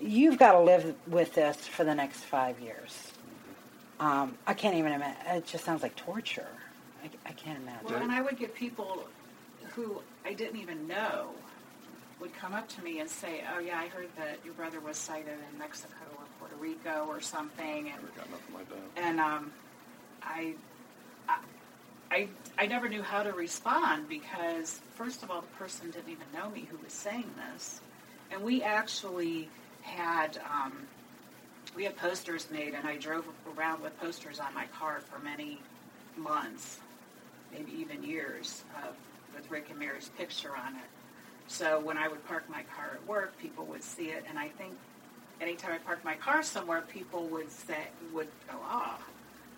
You've 0.00 0.38
got 0.38 0.52
to 0.52 0.60
live 0.60 0.94
with 1.08 1.34
this 1.34 1.56
for 1.66 1.84
the 1.84 1.94
next 1.94 2.20
five 2.20 2.60
years. 2.60 3.12
Um, 3.98 4.36
I 4.46 4.54
can't 4.54 4.76
even 4.76 4.92
imagine. 4.92 5.16
It 5.36 5.46
just 5.46 5.64
sounds 5.64 5.82
like 5.82 5.96
torture. 5.96 6.46
I, 7.02 7.10
I 7.26 7.32
can't 7.32 7.58
imagine. 7.60 7.86
Well, 7.88 8.02
and 8.02 8.12
I 8.12 8.20
would 8.22 8.38
get 8.38 8.54
people 8.54 9.04
who 9.74 10.00
I 10.24 10.32
didn't 10.34 10.60
even 10.60 10.86
know 10.86 11.30
would 12.20 12.34
come 12.34 12.54
up 12.54 12.68
to 12.68 12.82
me 12.82 13.00
and 13.00 13.08
say, 13.10 13.42
"Oh 13.54 13.58
yeah, 13.58 13.78
I 13.78 13.88
heard 13.88 14.08
that 14.16 14.38
your 14.44 14.54
brother 14.54 14.78
was 14.80 14.96
sighted 14.96 15.34
in 15.52 15.58
Mexico 15.58 15.94
or 16.16 16.24
Puerto 16.38 16.56
Rico 16.56 17.06
or 17.08 17.20
something," 17.20 17.88
and 17.90 17.96
Never 18.02 18.06
got 18.16 18.30
nothing 18.30 18.54
like 18.54 18.68
that. 18.68 19.02
and 19.02 19.20
um, 19.20 19.52
I, 20.22 20.54
I, 22.10 22.28
I 22.56 22.66
never 22.66 22.88
knew 22.88 23.02
how 23.02 23.22
to 23.22 23.32
respond 23.32 24.08
because, 24.08 24.80
first 24.94 25.22
of 25.22 25.30
all, 25.30 25.42
the 25.42 25.46
person 25.58 25.90
didn't 25.90 26.10
even 26.10 26.26
know 26.32 26.48
me 26.50 26.66
who 26.70 26.78
was 26.82 26.92
saying 26.92 27.30
this. 27.52 27.80
And 28.30 28.42
we 28.42 28.62
actually 28.62 29.48
had 29.82 30.38
um, 30.50 30.72
we 31.76 31.84
had 31.84 31.96
posters 31.96 32.48
made, 32.50 32.74
and 32.74 32.86
I 32.86 32.96
drove 32.96 33.24
around 33.56 33.82
with 33.82 33.98
posters 34.00 34.40
on 34.40 34.52
my 34.54 34.66
car 34.78 35.00
for 35.00 35.18
many 35.22 35.60
months, 36.16 36.78
maybe 37.52 37.72
even 37.72 38.02
years, 38.02 38.64
uh, 38.76 38.88
with 39.34 39.50
Rick 39.50 39.66
and 39.70 39.78
Mary's 39.78 40.10
picture 40.16 40.56
on 40.56 40.74
it. 40.74 40.88
So 41.46 41.80
when 41.80 41.96
I 41.96 42.08
would 42.08 42.26
park 42.26 42.44
my 42.50 42.62
car 42.76 42.92
at 42.94 43.06
work, 43.06 43.38
people 43.38 43.64
would 43.66 43.82
see 43.82 44.06
it, 44.06 44.24
and 44.28 44.38
I 44.38 44.48
think 44.48 44.74
anytime 45.40 45.72
I 45.72 45.78
parked 45.78 46.04
my 46.04 46.14
car 46.14 46.42
somewhere, 46.42 46.82
people 46.82 47.26
would 47.28 47.50
say 47.50 47.88
would 48.12 48.28
go, 48.50 48.58
"Ah, 48.62 48.98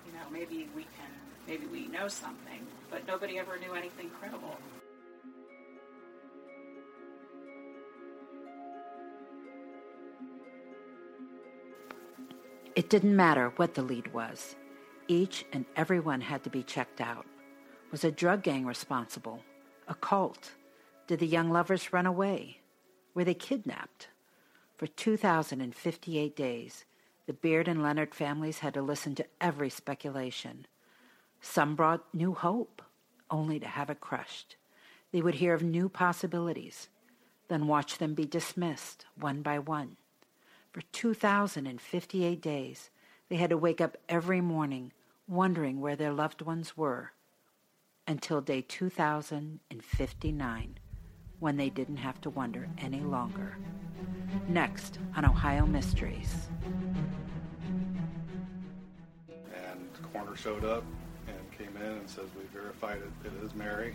you 0.06 0.12
know, 0.12 0.26
maybe 0.30 0.68
we 0.76 0.82
can, 0.82 1.10
maybe 1.50 1.66
we 1.66 1.88
know 1.88 2.06
something," 2.06 2.64
but 2.90 3.04
nobody 3.08 3.36
ever 3.36 3.58
knew 3.58 3.74
anything 3.74 4.08
credible. 4.20 4.56
It 12.76 12.88
didn't 12.88 13.16
matter 13.16 13.52
what 13.56 13.74
the 13.74 13.82
lead 13.82 14.14
was. 14.14 14.54
Each 15.08 15.44
and 15.52 15.64
every 15.74 15.98
one 15.98 16.20
had 16.20 16.44
to 16.44 16.50
be 16.50 16.62
checked 16.62 17.00
out. 17.00 17.26
Was 17.90 18.04
a 18.04 18.12
drug 18.12 18.44
gang 18.44 18.64
responsible? 18.64 19.42
A 19.88 19.94
cult? 19.96 20.52
Did 21.08 21.18
the 21.18 21.26
young 21.26 21.50
lovers 21.50 21.92
run 21.92 22.06
away? 22.06 22.60
Were 23.12 23.24
they 23.24 23.34
kidnapped? 23.34 24.06
For 24.76 24.86
2,058 24.86 26.36
days, 26.36 26.84
the 27.26 27.32
Beard 27.32 27.66
and 27.66 27.82
Leonard 27.82 28.14
families 28.14 28.60
had 28.60 28.74
to 28.74 28.82
listen 28.82 29.16
to 29.16 29.26
every 29.40 29.68
speculation. 29.68 30.68
Some 31.40 31.74
brought 31.74 32.14
new 32.14 32.34
hope, 32.34 32.82
only 33.30 33.58
to 33.60 33.66
have 33.66 33.90
it 33.90 34.00
crushed. 34.00 34.56
They 35.12 35.22
would 35.22 35.36
hear 35.36 35.54
of 35.54 35.62
new 35.62 35.88
possibilities, 35.88 36.88
then 37.48 37.66
watch 37.66 37.96
them 37.98 38.14
be 38.14 38.26
dismissed 38.26 39.06
one 39.16 39.42
by 39.42 39.58
one. 39.58 39.96
For 40.72 40.82
2,058 40.92 42.40
days, 42.40 42.90
they 43.28 43.36
had 43.36 43.50
to 43.50 43.56
wake 43.56 43.80
up 43.80 43.96
every 44.08 44.40
morning 44.40 44.92
wondering 45.26 45.80
where 45.80 45.96
their 45.96 46.12
loved 46.12 46.42
ones 46.42 46.76
were 46.76 47.10
until 48.06 48.40
day 48.40 48.62
2059 48.62 50.78
when 51.38 51.56
they 51.56 51.70
didn't 51.70 51.96
have 51.96 52.20
to 52.20 52.30
wonder 52.30 52.68
any 52.78 53.00
longer. 53.00 53.56
Next 54.48 54.98
on 55.16 55.24
Ohio 55.24 55.66
Mysteries. 55.66 56.48
And 59.28 59.88
the 59.94 60.02
coroner 60.12 60.36
showed 60.36 60.64
up 60.64 60.84
in 61.80 61.92
and 61.92 62.08
says, 62.08 62.26
We 62.36 62.44
verified 62.52 62.98
it, 62.98 63.26
it 63.26 63.44
is 63.44 63.54
Mary. 63.54 63.94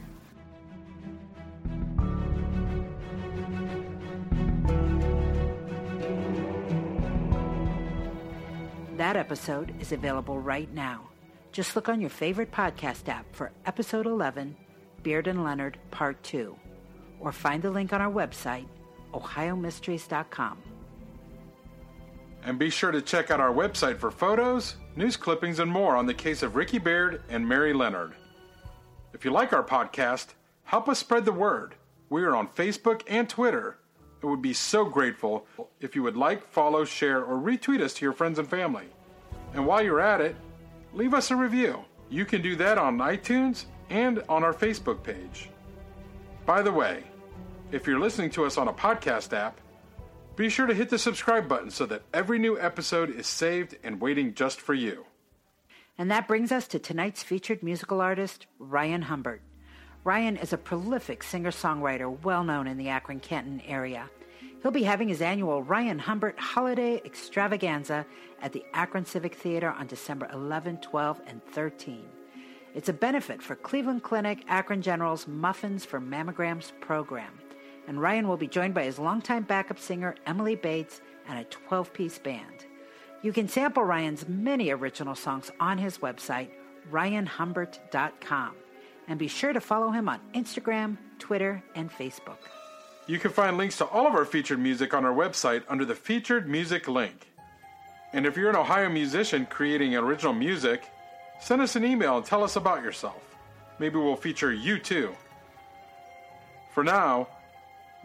That 8.98 9.18
episode 9.18 9.74
is 9.80 9.92
available 9.92 10.40
right 10.40 10.74
now. 10.74 11.10
Just 11.52 11.76
look 11.76 11.90
on 11.90 12.02
your 12.02 12.10
favorite 12.10 12.52
podcast 12.52 13.08
app 13.10 13.26
for 13.34 13.52
episode 13.66 14.06
11, 14.06 14.56
Beard 15.04 15.28
and 15.28 15.44
Leonard 15.44 15.78
Part 15.92 16.22
2, 16.24 16.56
or 17.20 17.32
find 17.32 17.62
the 17.62 17.72
link 17.72 17.94
on 17.94 18.02
our 18.02 18.12
website, 18.12 18.68
ohiomysteries.com. 19.14 20.58
And 22.44 22.60
be 22.60 22.70
sure 22.70 22.92
to 22.92 23.02
check 23.02 23.32
out 23.32 23.40
our 23.40 23.54
website 23.54 23.98
for 23.98 24.12
photos, 24.12 24.76
news 24.96 25.18
clippings, 25.18 25.60
and 25.60 25.72
more 25.72 25.96
on 25.96 26.06
the 26.06 26.14
case 26.14 26.42
of 26.42 26.56
Ricky 26.56 26.80
Beard 26.80 27.22
and 27.30 27.48
Mary 27.48 27.74
Leonard. 27.74 28.14
If 29.14 29.26
you 29.26 29.32
like 29.32 29.54
our 29.54 29.64
podcast, 29.64 30.28
help 30.64 30.88
us 30.88 31.00
spread 31.00 31.26
the 31.26 31.32
word. 31.32 31.76
We 32.10 32.24
are 32.24 32.36
on 32.36 32.48
Facebook 32.50 33.02
and 33.08 33.28
Twitter 33.28 33.78
and 34.22 34.32
would 34.32 34.42
be 34.42 34.54
so 34.54 34.86
grateful 34.86 35.46
if 35.82 35.96
you 35.96 36.04
would 36.04 36.18
like, 36.18 36.48
follow, 36.50 36.86
share, 36.86 37.24
or 37.24 37.38
retweet 37.38 37.82
us 37.82 37.94
to 37.96 38.06
your 38.06 38.14
friends 38.14 38.40
and 38.40 38.48
family. 38.48 38.86
And 39.54 39.66
while 39.66 39.84
you're 39.84 40.02
at 40.02 40.22
it, 40.22 40.36
leave 40.94 41.14
us 41.14 41.32
a 41.32 41.36
review. 41.36 41.84
You 42.10 42.26
can 42.26 42.42
do 42.42 42.56
that 42.56 42.78
on 42.78 42.98
iTunes 42.98 43.66
and 43.90 44.24
on 44.30 44.44
our 44.44 44.54
Facebook 44.54 45.04
page. 45.04 45.50
By 46.46 46.62
the 46.62 46.72
way, 46.72 47.04
if 47.72 47.88
you're 47.88 48.00
listening 48.00 48.30
to 48.32 48.46
us 48.46 48.58
on 48.58 48.68
a 48.68 48.74
podcast 48.74 49.36
app, 49.36 49.60
be 50.36 50.50
sure 50.50 50.68
to 50.68 50.74
hit 50.74 50.90
the 50.90 51.00
subscribe 51.00 51.48
button 51.48 51.70
so 51.70 51.86
that 51.86 52.04
every 52.14 52.40
new 52.40 52.60
episode 52.60 53.10
is 53.10 53.28
saved 53.28 53.78
and 53.84 54.02
waiting 54.02 54.34
just 54.34 54.60
for 54.60 54.74
you. 54.74 55.06
And 55.98 56.12
that 56.12 56.28
brings 56.28 56.52
us 56.52 56.68
to 56.70 56.80
tonight's 56.80 57.24
featured 57.24 57.64
musical 57.64 58.02
artist, 58.02 58.48
Ryan 58.60 59.04
Humbert. 59.04 59.42
Ryan 60.04 60.38
is 60.38 60.54
a 60.54 60.58
prolific 60.58 61.24
singer 61.24 61.52
songwriter 61.52 62.22
well 62.24 62.44
known 62.44 62.68
in 62.68 62.78
the 62.78 62.90
Akron 62.90 63.20
Canton 63.20 63.62
area. 63.62 64.10
He'll 64.62 64.72
be 64.72 64.84
having 64.84 65.08
his 65.08 65.22
annual 65.22 65.64
Ryan 65.64 66.00
Humbert 66.00 66.40
Holiday 66.40 67.02
Extravaganza 67.06 68.06
at 68.42 68.52
the 68.52 68.66
Akron 68.74 69.06
Civic 69.06 69.36
Theater 69.36 69.70
on 69.70 69.88
December 69.88 70.28
11, 70.34 70.78
12, 70.78 71.22
and 71.28 71.44
13. 71.46 72.06
It's 72.74 72.90
a 72.90 72.94
benefit 72.94 73.42
for 73.42 73.56
Cleveland 73.56 74.04
Clinic 74.04 74.44
Akron 74.50 74.82
General's 74.82 75.28
Muffins 75.28 75.86
for 75.86 76.02
Mammograms 76.02 76.72
program. 76.82 77.40
And 77.88 78.02
Ryan 78.02 78.28
will 78.28 78.38
be 78.38 78.48
joined 78.48 78.74
by 78.74 78.84
his 78.84 79.00
longtime 79.00 79.44
backup 79.44 79.80
singer, 79.80 80.16
Emily 80.26 80.56
Bates, 80.56 81.02
and 81.28 81.40
a 81.40 81.44
12 81.46 81.94
piece 81.94 82.18
band. 82.18 82.66
You 83.22 83.34
can 83.34 83.48
sample 83.48 83.84
Ryan's 83.84 84.28
many 84.28 84.70
original 84.72 85.16
songs 85.16 85.52
on 85.60 85.78
his 85.78 86.00
website, 86.00 86.50
ryanhumbert.com. 86.92 88.56
And 89.08 89.20
be 89.20 89.28
sure 89.28 89.54
to 89.54 89.62
follow 89.62 89.92
him 89.92 90.10
on 90.10 90.20
Instagram, 90.34 90.98
Twitter, 91.20 91.64
and 91.76 91.92
Facebook. 91.92 92.38
You 93.08 93.20
can 93.20 93.32
find 93.32 93.58
links 93.58 93.78
to 93.78 93.86
all 93.86 94.08
of 94.08 94.16
our 94.16 94.26
featured 94.26 94.60
music 94.60 94.94
on 94.94 95.06
our 95.06 95.14
website 95.14 95.64
under 95.70 95.86
the 95.86 95.94
featured 95.94 96.50
music 96.50 96.88
link. 96.88 97.32
And 98.14 98.26
if 98.26 98.36
you're 98.36 98.50
an 98.50 98.56
Ohio 98.56 98.90
musician 98.90 99.46
creating 99.46 99.96
original 99.96 100.34
music, 100.34 100.84
send 101.40 101.62
us 101.62 101.76
an 101.76 101.84
email 101.86 102.18
and 102.18 102.26
tell 102.26 102.44
us 102.44 102.56
about 102.56 102.82
yourself. 102.82 103.36
Maybe 103.78 103.98
we'll 103.98 104.16
feature 104.16 104.54
you 104.54 104.80
too. 104.80 105.16
For 106.72 106.84
now, 106.84 107.28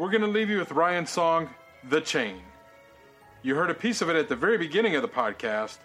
we're 0.00 0.08
going 0.08 0.22
to 0.22 0.26
leave 0.26 0.48
you 0.48 0.56
with 0.56 0.72
Ryan's 0.72 1.10
song, 1.10 1.50
The 1.90 2.00
Chain. 2.00 2.40
You 3.42 3.54
heard 3.54 3.68
a 3.68 3.74
piece 3.74 4.00
of 4.00 4.08
it 4.08 4.16
at 4.16 4.30
the 4.30 4.34
very 4.34 4.56
beginning 4.56 4.96
of 4.96 5.02
the 5.02 5.08
podcast. 5.08 5.76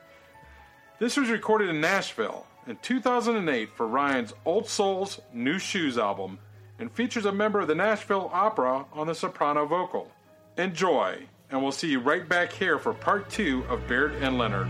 This 1.00 1.18
was 1.18 1.30
recorded 1.30 1.68
in 1.68 1.82
Nashville 1.82 2.48
in 2.66 2.78
2008 2.78 3.72
for 3.76 3.86
Ryan's 3.86 4.32
Old 4.46 4.70
Souls 4.70 5.20
New 5.34 5.60
Shoes 5.60 5.98
album 5.98 6.40
and 6.80 6.90
features 6.90 7.26
a 7.26 7.32
member 7.34 7.60
of 7.60 7.68
the 7.68 7.76
Nashville 7.76 8.30
Opera 8.32 8.86
on 8.94 9.08
the 9.08 9.16
soprano 9.16 9.66
vocal. 9.66 10.10
Enjoy, 10.58 11.26
and 11.52 11.62
we'll 11.62 11.74
see 11.74 11.90
you 11.90 12.00
right 12.00 12.28
back 12.30 12.54
here 12.54 12.80
for 12.80 12.94
part 12.94 13.30
two 13.30 13.66
of 13.68 13.86
Beard 13.86 14.16
and 14.22 14.38
Leonard. 14.38 14.70